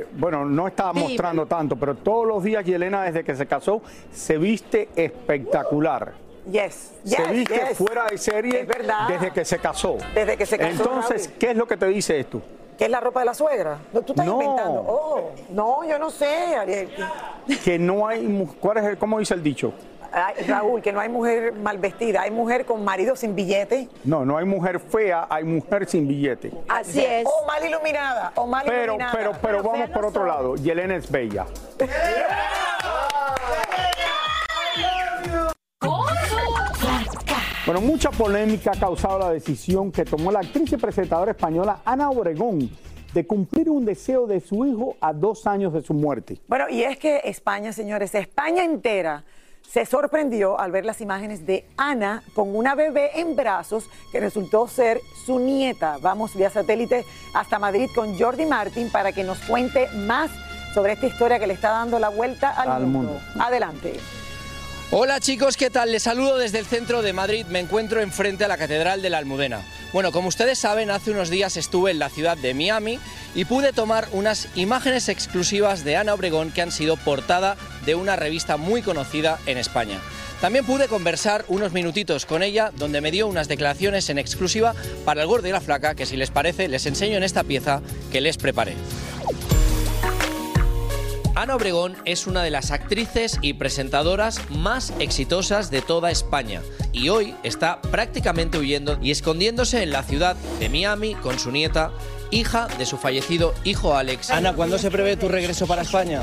eh, 0.00 0.06
bueno, 0.12 0.44
no 0.44 0.66
estás 0.66 0.92
Dime. 0.92 1.06
mostrando 1.06 1.46
tanto, 1.46 1.76
pero 1.76 1.94
todos 1.94 2.26
los 2.26 2.42
días 2.42 2.64
Yelena 2.64 3.04
desde 3.04 3.22
que 3.24 3.34
se 3.36 3.46
casó 3.46 3.80
se 4.12 4.36
viste 4.38 4.88
espectacular. 4.96 6.12
Yes, 6.50 6.92
se 7.04 7.16
yes, 7.16 7.30
viste 7.30 7.54
yes. 7.68 7.78
fuera 7.78 8.04
de 8.10 8.18
serie 8.18 8.60
Es 8.60 8.66
verdad. 8.66 9.08
desde 9.08 9.30
que 9.30 9.44
se 9.46 9.58
casó. 9.58 9.96
Desde 10.14 10.36
que 10.36 10.44
se 10.44 10.58
casó, 10.58 10.70
Entonces, 10.72 11.26
Raúl. 11.26 11.38
¿qué 11.38 11.50
es 11.52 11.56
lo 11.56 11.66
que 11.66 11.76
te 11.78 11.86
dice 11.86 12.20
esto? 12.20 12.42
¿Qué 12.78 12.84
es 12.86 12.90
la 12.90 13.00
ropa 13.00 13.20
de 13.20 13.26
la 13.26 13.34
suegra? 13.34 13.78
No, 13.92 14.02
Tú 14.02 14.12
estás 14.12 14.26
No. 14.26 14.32
inventando. 14.40 14.84
Oh, 14.86 15.30
no, 15.50 15.84
yo 15.84 15.98
no 15.98 16.10
sé, 16.10 16.56
Ariel. 16.56 16.90
Que 17.64 17.78
no 17.78 18.06
hay, 18.08 18.48
¿cuál 18.60 18.78
es 18.78 18.84
el, 18.84 18.98
cómo 18.98 19.18
dice 19.18 19.34
el 19.34 19.42
dicho? 19.42 19.72
Ay, 20.16 20.44
Raúl, 20.46 20.80
que 20.80 20.92
no 20.92 21.00
hay 21.00 21.08
mujer 21.08 21.52
mal 21.54 21.76
vestida, 21.78 22.22
hay 22.22 22.30
mujer 22.30 22.64
con 22.64 22.84
marido 22.84 23.16
sin 23.16 23.34
billete. 23.34 23.88
No, 24.04 24.24
no 24.24 24.38
hay 24.38 24.44
mujer 24.44 24.78
fea, 24.78 25.26
hay 25.28 25.42
mujer 25.42 25.86
sin 25.88 26.06
billete. 26.06 26.52
Así 26.68 27.04
es. 27.04 27.26
O 27.26 27.44
mal 27.46 27.64
iluminada, 27.66 28.30
o 28.36 28.46
mal 28.46 28.62
Pero, 28.64 28.84
iluminada. 28.84 29.12
pero, 29.12 29.32
pero 29.42 29.62
vamos 29.64 29.90
por 29.90 30.04
otro 30.06 30.24
lado. 30.24 30.54
Yelena 30.54 30.94
es 30.96 31.10
bella. 31.10 31.46
Bueno, 37.66 37.80
mucha 37.80 38.10
polémica 38.10 38.72
ha 38.74 38.78
causado 38.78 39.18
la 39.18 39.30
decisión 39.30 39.90
que 39.90 40.04
tomó 40.04 40.30
la 40.30 40.40
actriz 40.40 40.70
y 40.72 40.76
presentadora 40.76 41.30
española 41.30 41.78
Ana 41.86 42.10
Obregón 42.10 42.70
de 43.14 43.26
cumplir 43.26 43.70
un 43.70 43.86
deseo 43.86 44.26
de 44.26 44.40
su 44.40 44.66
hijo 44.66 44.96
a 45.00 45.14
dos 45.14 45.46
años 45.46 45.72
de 45.72 45.80
su 45.82 45.94
muerte. 45.94 46.38
Bueno, 46.46 46.68
y 46.68 46.82
es 46.82 46.98
que 46.98 47.22
España, 47.24 47.72
señores, 47.72 48.14
España 48.14 48.64
entera 48.64 49.24
se 49.62 49.86
sorprendió 49.86 50.60
al 50.60 50.72
ver 50.72 50.84
las 50.84 51.00
imágenes 51.00 51.46
de 51.46 51.66
Ana 51.78 52.22
con 52.34 52.54
una 52.54 52.74
bebé 52.74 53.18
en 53.18 53.34
brazos 53.34 53.88
que 54.12 54.20
resultó 54.20 54.68
ser 54.68 55.00
su 55.24 55.38
nieta. 55.38 55.96
Vamos 56.02 56.36
vía 56.36 56.50
satélite 56.50 57.06
hasta 57.34 57.58
Madrid 57.58 57.88
con 57.94 58.18
Jordi 58.18 58.44
Martín 58.44 58.90
para 58.90 59.12
que 59.12 59.24
nos 59.24 59.38
cuente 59.38 59.88
más 60.06 60.30
sobre 60.74 60.92
esta 60.92 61.06
historia 61.06 61.38
que 61.38 61.46
le 61.46 61.54
está 61.54 61.70
dando 61.70 61.98
la 61.98 62.10
vuelta 62.10 62.50
al, 62.50 62.68
Al 62.70 62.86
mundo. 62.86 63.12
mundo. 63.12 63.42
Adelante. 63.42 63.94
Hola 64.90 65.18
chicos, 65.18 65.56
¿qué 65.56 65.70
tal? 65.70 65.90
Les 65.90 66.02
saludo 66.02 66.36
desde 66.36 66.58
el 66.58 66.66
centro 66.66 67.02
de 67.02 67.12
Madrid, 67.12 67.46
me 67.46 67.58
encuentro 67.58 68.00
enfrente 68.00 68.44
a 68.44 68.48
la 68.48 68.58
Catedral 68.58 69.00
de 69.02 69.10
la 69.10 69.18
Almudena. 69.18 69.62
Bueno, 69.92 70.12
como 70.12 70.28
ustedes 70.28 70.58
saben, 70.58 70.90
hace 70.90 71.10
unos 71.10 71.30
días 71.30 71.56
estuve 71.56 71.90
en 71.90 71.98
la 71.98 72.10
ciudad 72.10 72.36
de 72.36 72.52
Miami 72.52 73.00
y 73.34 73.46
pude 73.46 73.72
tomar 73.72 74.06
unas 74.12 74.48
imágenes 74.54 75.08
exclusivas 75.08 75.84
de 75.84 75.96
Ana 75.96 76.14
Obregón 76.14 76.52
que 76.52 76.62
han 76.62 76.70
sido 76.70 76.96
portada 76.96 77.56
de 77.86 77.94
una 77.94 78.14
revista 78.14 78.56
muy 78.56 78.82
conocida 78.82 79.38
en 79.46 79.56
España. 79.58 80.00
También 80.40 80.66
pude 80.66 80.86
conversar 80.86 81.44
unos 81.48 81.72
minutitos 81.72 82.26
con 82.26 82.42
ella 82.42 82.70
donde 82.76 83.00
me 83.00 83.10
dio 83.10 83.26
unas 83.26 83.48
declaraciones 83.48 84.10
en 84.10 84.18
exclusiva 84.18 84.74
para 85.06 85.22
el 85.22 85.26
gordo 85.26 85.48
y 85.48 85.52
la 85.52 85.62
flaca 85.62 85.94
que 85.94 86.06
si 86.06 86.16
les 86.16 86.30
parece 86.30 86.68
les 86.68 86.84
enseño 86.84 87.16
en 87.16 87.24
esta 87.24 87.42
pieza 87.42 87.80
que 88.12 88.20
les 88.20 88.36
preparé. 88.36 88.74
Ana 91.36 91.56
Obregón 91.56 91.96
es 92.04 92.28
una 92.28 92.44
de 92.44 92.50
las 92.50 92.70
actrices 92.70 93.38
y 93.42 93.54
presentadoras 93.54 94.38
más 94.50 94.92
exitosas 95.00 95.68
de 95.68 95.82
toda 95.82 96.12
España 96.12 96.62
y 96.92 97.08
hoy 97.08 97.34
está 97.42 97.80
prácticamente 97.80 98.56
huyendo 98.56 98.98
y 99.02 99.10
escondiéndose 99.10 99.82
en 99.82 99.90
la 99.90 100.04
ciudad 100.04 100.36
de 100.60 100.68
Miami 100.68 101.16
con 101.16 101.40
su 101.40 101.50
nieta, 101.50 101.90
hija 102.30 102.68
de 102.78 102.86
su 102.86 102.98
fallecido 102.98 103.52
hijo 103.64 103.96
Alex. 103.96 104.30
Ana, 104.30 104.52
¿cuándo 104.52 104.78
se 104.78 104.92
prevé 104.92 105.16
tu 105.16 105.28
regreso 105.28 105.66
para 105.66 105.82
España? 105.82 106.22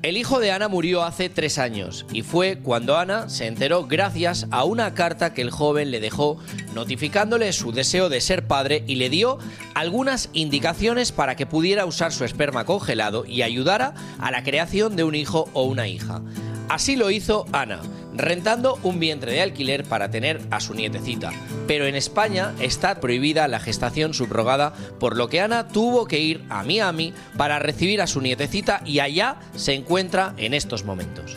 El 0.00 0.16
hijo 0.16 0.38
de 0.38 0.52
Ana 0.52 0.68
murió 0.68 1.02
hace 1.02 1.28
tres 1.28 1.58
años 1.58 2.06
y 2.12 2.22
fue 2.22 2.60
cuando 2.62 2.96
Ana 2.96 3.28
se 3.28 3.48
enteró 3.48 3.84
gracias 3.88 4.46
a 4.52 4.62
una 4.62 4.94
carta 4.94 5.34
que 5.34 5.42
el 5.42 5.50
joven 5.50 5.90
le 5.90 5.98
dejó 5.98 6.38
notificándole 6.72 7.52
su 7.52 7.72
deseo 7.72 8.08
de 8.08 8.20
ser 8.20 8.46
padre 8.46 8.84
y 8.86 8.94
le 8.94 9.10
dio 9.10 9.38
algunas 9.74 10.30
indicaciones 10.34 11.10
para 11.10 11.34
que 11.34 11.46
pudiera 11.46 11.84
usar 11.84 12.12
su 12.12 12.24
esperma 12.24 12.64
congelado 12.64 13.26
y 13.26 13.42
ayudara 13.42 13.94
a 14.20 14.30
la 14.30 14.44
creación 14.44 14.94
de 14.94 15.02
un 15.02 15.16
hijo 15.16 15.50
o 15.52 15.64
una 15.64 15.88
hija. 15.88 16.22
Así 16.68 16.96
lo 16.96 17.10
hizo 17.10 17.46
Ana, 17.52 17.80
rentando 18.14 18.78
un 18.82 19.00
vientre 19.00 19.32
de 19.32 19.40
alquiler 19.40 19.84
para 19.84 20.10
tener 20.10 20.40
a 20.50 20.60
su 20.60 20.74
nietecita. 20.74 21.30
Pero 21.66 21.86
en 21.86 21.94
España 21.94 22.54
está 22.60 23.00
prohibida 23.00 23.48
la 23.48 23.58
gestación 23.58 24.12
subrogada, 24.12 24.74
por 25.00 25.16
lo 25.16 25.28
que 25.28 25.40
Ana 25.40 25.68
tuvo 25.68 26.06
que 26.06 26.18
ir 26.18 26.44
a 26.50 26.62
Miami 26.64 27.14
para 27.36 27.58
recibir 27.58 28.02
a 28.02 28.06
su 28.06 28.20
nietecita 28.20 28.82
y 28.84 29.00
allá 29.00 29.36
se 29.54 29.74
encuentra 29.74 30.34
en 30.36 30.52
estos 30.52 30.84
momentos. 30.84 31.36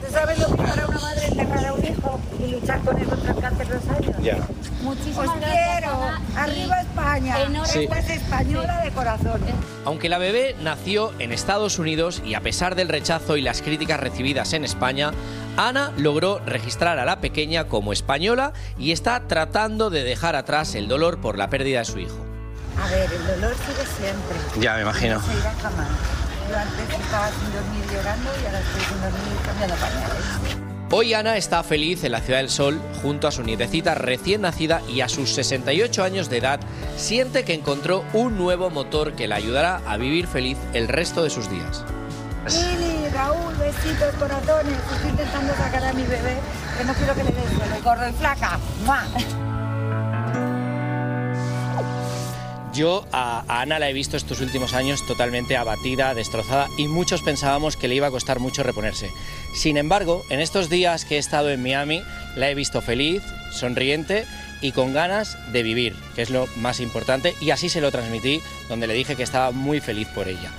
¿Tú 0.00 0.12
sabes 0.12 0.38
lo 0.38 0.46
que 0.46 0.62
para 0.62 0.86
una 0.86 0.98
madre 0.98 1.26
enterrar 1.26 1.66
a 1.66 1.72
un 1.74 1.84
hijo 1.84 2.20
y 2.46 2.50
luchar 2.52 2.80
con 2.80 2.98
el 2.98 3.06
contra 3.06 3.32
el 3.32 3.40
cáncer 3.40 3.68
dos 3.68 3.96
años? 3.96 4.16
Ya. 4.22 4.38
Muchísimas 4.84 5.28
Os 5.28 5.34
quiero. 5.36 6.10
Arriba 6.36 6.80
España. 6.80 7.36
Sí. 7.64 7.88
Eres 7.90 8.10
española 8.10 8.82
de 8.84 8.90
corazón. 8.90 9.40
Aunque 9.86 10.08
la 10.10 10.18
bebé 10.18 10.54
nació 10.62 11.12
en 11.18 11.32
Estados 11.32 11.78
Unidos 11.78 12.22
y 12.24 12.34
a 12.34 12.40
pesar 12.40 12.74
del 12.74 12.88
rechazo 12.88 13.36
y 13.38 13.42
las 13.42 13.62
críticas 13.62 13.98
recibidas 13.98 14.52
en 14.52 14.64
España, 14.64 15.12
Ana 15.56 15.92
logró 15.96 16.40
registrar 16.40 16.98
a 16.98 17.04
la 17.04 17.20
pequeña 17.20 17.64
como 17.64 17.92
española 17.92 18.52
y 18.78 18.92
está 18.92 19.26
tratando 19.26 19.88
de 19.88 20.04
dejar 20.04 20.36
atrás 20.36 20.74
el 20.74 20.86
dolor 20.86 21.18
por 21.18 21.38
la 21.38 21.48
pérdida 21.48 21.78
de 21.78 21.84
su 21.86 21.98
hijo. 21.98 22.18
A 22.78 22.88
ver, 22.90 23.10
el 23.10 23.26
dolor 23.26 23.54
sigue 23.54 23.86
siempre. 23.86 24.60
Ya, 24.60 24.74
me 24.74 24.82
imagino. 24.82 25.14
No 25.14 25.22
se 25.22 25.38
irá 25.38 25.54
jamás. 25.62 25.88
Yo 26.50 26.58
antes 26.58 27.00
estaba 27.00 27.28
sin 27.28 27.52
dormir 27.52 27.84
llorando 27.90 28.30
y 28.42 28.46
ahora 28.46 28.60
estoy 28.60 28.80
sin 28.82 29.00
dormir 29.00 29.38
cambiando 29.46 29.76
pañales. 29.76 30.63
Hoy 30.96 31.12
Ana 31.12 31.36
está 31.36 31.64
feliz 31.64 32.04
en 32.04 32.12
la 32.12 32.20
Ciudad 32.20 32.38
del 32.38 32.48
Sol 32.48 32.80
junto 33.02 33.26
a 33.26 33.32
su 33.32 33.42
nietecita 33.42 33.96
recién 33.96 34.42
nacida 34.42 34.80
y 34.88 35.00
a 35.00 35.08
sus 35.08 35.30
68 35.30 36.04
años 36.04 36.30
de 36.30 36.36
edad 36.36 36.60
siente 36.96 37.44
que 37.44 37.52
encontró 37.52 38.04
un 38.12 38.38
nuevo 38.38 38.70
motor 38.70 39.14
que 39.14 39.26
la 39.26 39.34
ayudará 39.34 39.82
a 39.88 39.96
vivir 39.96 40.28
feliz 40.28 40.56
el 40.72 40.86
resto 40.86 41.24
de 41.24 41.30
sus 41.30 41.50
días. 41.50 41.84
Lili, 42.46 43.08
Raúl, 43.08 43.56
besitos, 43.56 44.14
corazones. 44.20 44.78
Estoy 44.92 45.10
intentando 45.10 45.52
sacar 45.56 45.84
a 45.84 45.92
mi 45.94 46.04
bebé, 46.04 46.36
que 46.78 46.84
no 46.84 46.94
quiero 46.94 47.14
que 47.16 47.24
le 47.24 47.32
des 47.32 47.82
gordo 47.82 48.08
y 48.08 48.12
flaca. 48.12 48.60
¡Mua! 48.86 49.02
Yo 52.74 53.04
a 53.12 53.44
a 53.48 53.60
Ana 53.60 53.78
la 53.78 53.88
he 53.88 53.92
visto 53.92 54.16
estos 54.16 54.40
últimos 54.40 54.74
años 54.74 55.06
totalmente 55.06 55.56
abatida, 55.56 56.14
destrozada 56.14 56.68
y 56.76 56.88
muchos 56.88 57.22
pensábamos 57.22 57.76
que 57.76 57.88
le 57.88 57.94
iba 57.94 58.08
a 58.08 58.10
costar 58.10 58.40
mucho 58.40 58.62
reponerse. 58.62 59.10
Sin 59.54 59.76
embargo, 59.76 60.24
en 60.28 60.40
estos 60.40 60.68
días 60.68 61.04
que 61.04 61.16
he 61.16 61.18
estado 61.18 61.50
en 61.50 61.62
Miami, 61.62 62.02
la 62.36 62.50
he 62.50 62.54
visto 62.54 62.80
feliz, 62.80 63.22
sonriente 63.52 64.24
y 64.60 64.72
con 64.72 64.92
ganas 64.92 65.36
de 65.52 65.62
vivir, 65.62 65.94
que 66.14 66.22
es 66.22 66.30
lo 66.30 66.46
más 66.56 66.80
importante, 66.80 67.34
y 67.40 67.50
así 67.50 67.68
se 67.68 67.80
lo 67.80 67.90
transmití, 67.90 68.40
donde 68.68 68.86
le 68.86 68.94
dije 68.94 69.14
que 69.14 69.22
estaba 69.22 69.50
muy 69.50 69.80
feliz 69.80 70.08
por 70.08 70.26
ella. 70.26 70.50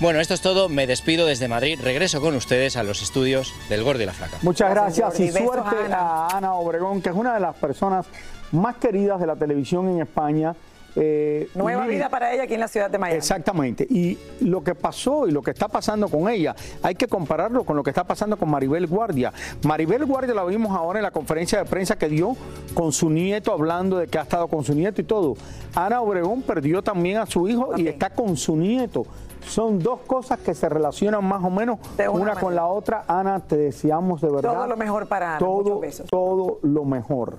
Bueno, 0.00 0.18
esto 0.18 0.32
es 0.32 0.40
todo, 0.40 0.70
me 0.70 0.86
despido 0.86 1.26
desde 1.26 1.46
Madrid, 1.46 1.78
regreso 1.82 2.22
con 2.22 2.34
ustedes 2.34 2.76
a 2.76 2.82
los 2.82 3.02
estudios 3.02 3.52
del 3.68 3.84
Gordo 3.84 4.02
y 4.02 4.06
la 4.06 4.14
Flaca. 4.14 4.38
Muchas 4.42 4.70
gracias 4.70 5.20
y 5.20 5.30
suerte 5.30 5.76
a 5.76 5.84
Ana. 5.84 5.96
a 5.96 6.36
Ana 6.38 6.54
Obregón, 6.54 7.02
que 7.02 7.10
es 7.10 7.14
una 7.14 7.34
de 7.34 7.40
las 7.40 7.54
personas 7.56 8.06
más 8.52 8.76
queridas 8.76 9.20
de 9.20 9.26
la 9.26 9.36
televisión 9.36 9.88
en 9.88 10.00
España. 10.00 10.56
Eh, 10.96 11.48
Nueva 11.54 11.84
Lili, 11.84 11.96
vida 11.96 12.08
para 12.08 12.32
ella 12.32 12.44
aquí 12.44 12.54
en 12.54 12.60
la 12.60 12.68
ciudad 12.68 12.90
de 12.90 12.98
Miami. 12.98 13.18
Exactamente. 13.18 13.86
Y 13.88 14.18
lo 14.40 14.62
que 14.62 14.74
pasó 14.74 15.26
y 15.28 15.30
lo 15.30 15.42
que 15.42 15.50
está 15.50 15.68
pasando 15.68 16.08
con 16.08 16.28
ella, 16.28 16.54
hay 16.82 16.94
que 16.94 17.06
compararlo 17.06 17.64
con 17.64 17.76
lo 17.76 17.82
que 17.82 17.90
está 17.90 18.04
pasando 18.04 18.36
con 18.36 18.50
Maribel 18.50 18.86
Guardia. 18.86 19.32
Maribel 19.64 20.04
Guardia 20.04 20.34
la 20.34 20.44
vimos 20.44 20.76
ahora 20.76 20.98
en 20.98 21.04
la 21.04 21.10
conferencia 21.10 21.58
de 21.58 21.64
prensa 21.64 21.96
que 21.96 22.08
dio 22.08 22.36
con 22.74 22.92
su 22.92 23.10
nieto, 23.10 23.52
hablando 23.52 23.98
de 23.98 24.06
que 24.08 24.18
ha 24.18 24.22
estado 24.22 24.48
con 24.48 24.64
su 24.64 24.74
nieto 24.74 25.00
y 25.00 25.04
todo. 25.04 25.34
Ana 25.74 26.00
Obregón 26.00 26.42
perdió 26.42 26.82
también 26.82 27.18
a 27.18 27.26
su 27.26 27.48
hijo 27.48 27.76
y 27.76 27.86
está 27.86 28.10
con 28.10 28.36
su 28.36 28.56
nieto. 28.56 29.04
Son 29.46 29.78
dos 29.78 30.00
cosas 30.06 30.38
que 30.40 30.54
se 30.54 30.68
relacionan 30.68 31.24
más 31.24 31.42
o 31.42 31.50
menos 31.50 31.78
una, 32.12 32.34
con 32.34 32.54
la 32.54 32.66
otra. 32.66 33.04
Ana, 33.08 33.40
te 33.40 33.56
deseamos 33.56 34.20
de 34.20 34.28
verdad 34.28 34.52
Todo 34.52 34.66
lo 34.66 34.76
mejor 34.76 35.06
para 35.06 35.30
Ana. 35.30 35.38
todo, 35.38 35.62
Muchos 35.62 35.80
besos. 35.80 36.06
todo 36.10 36.58
lo 36.62 36.84
mejor. 36.84 37.38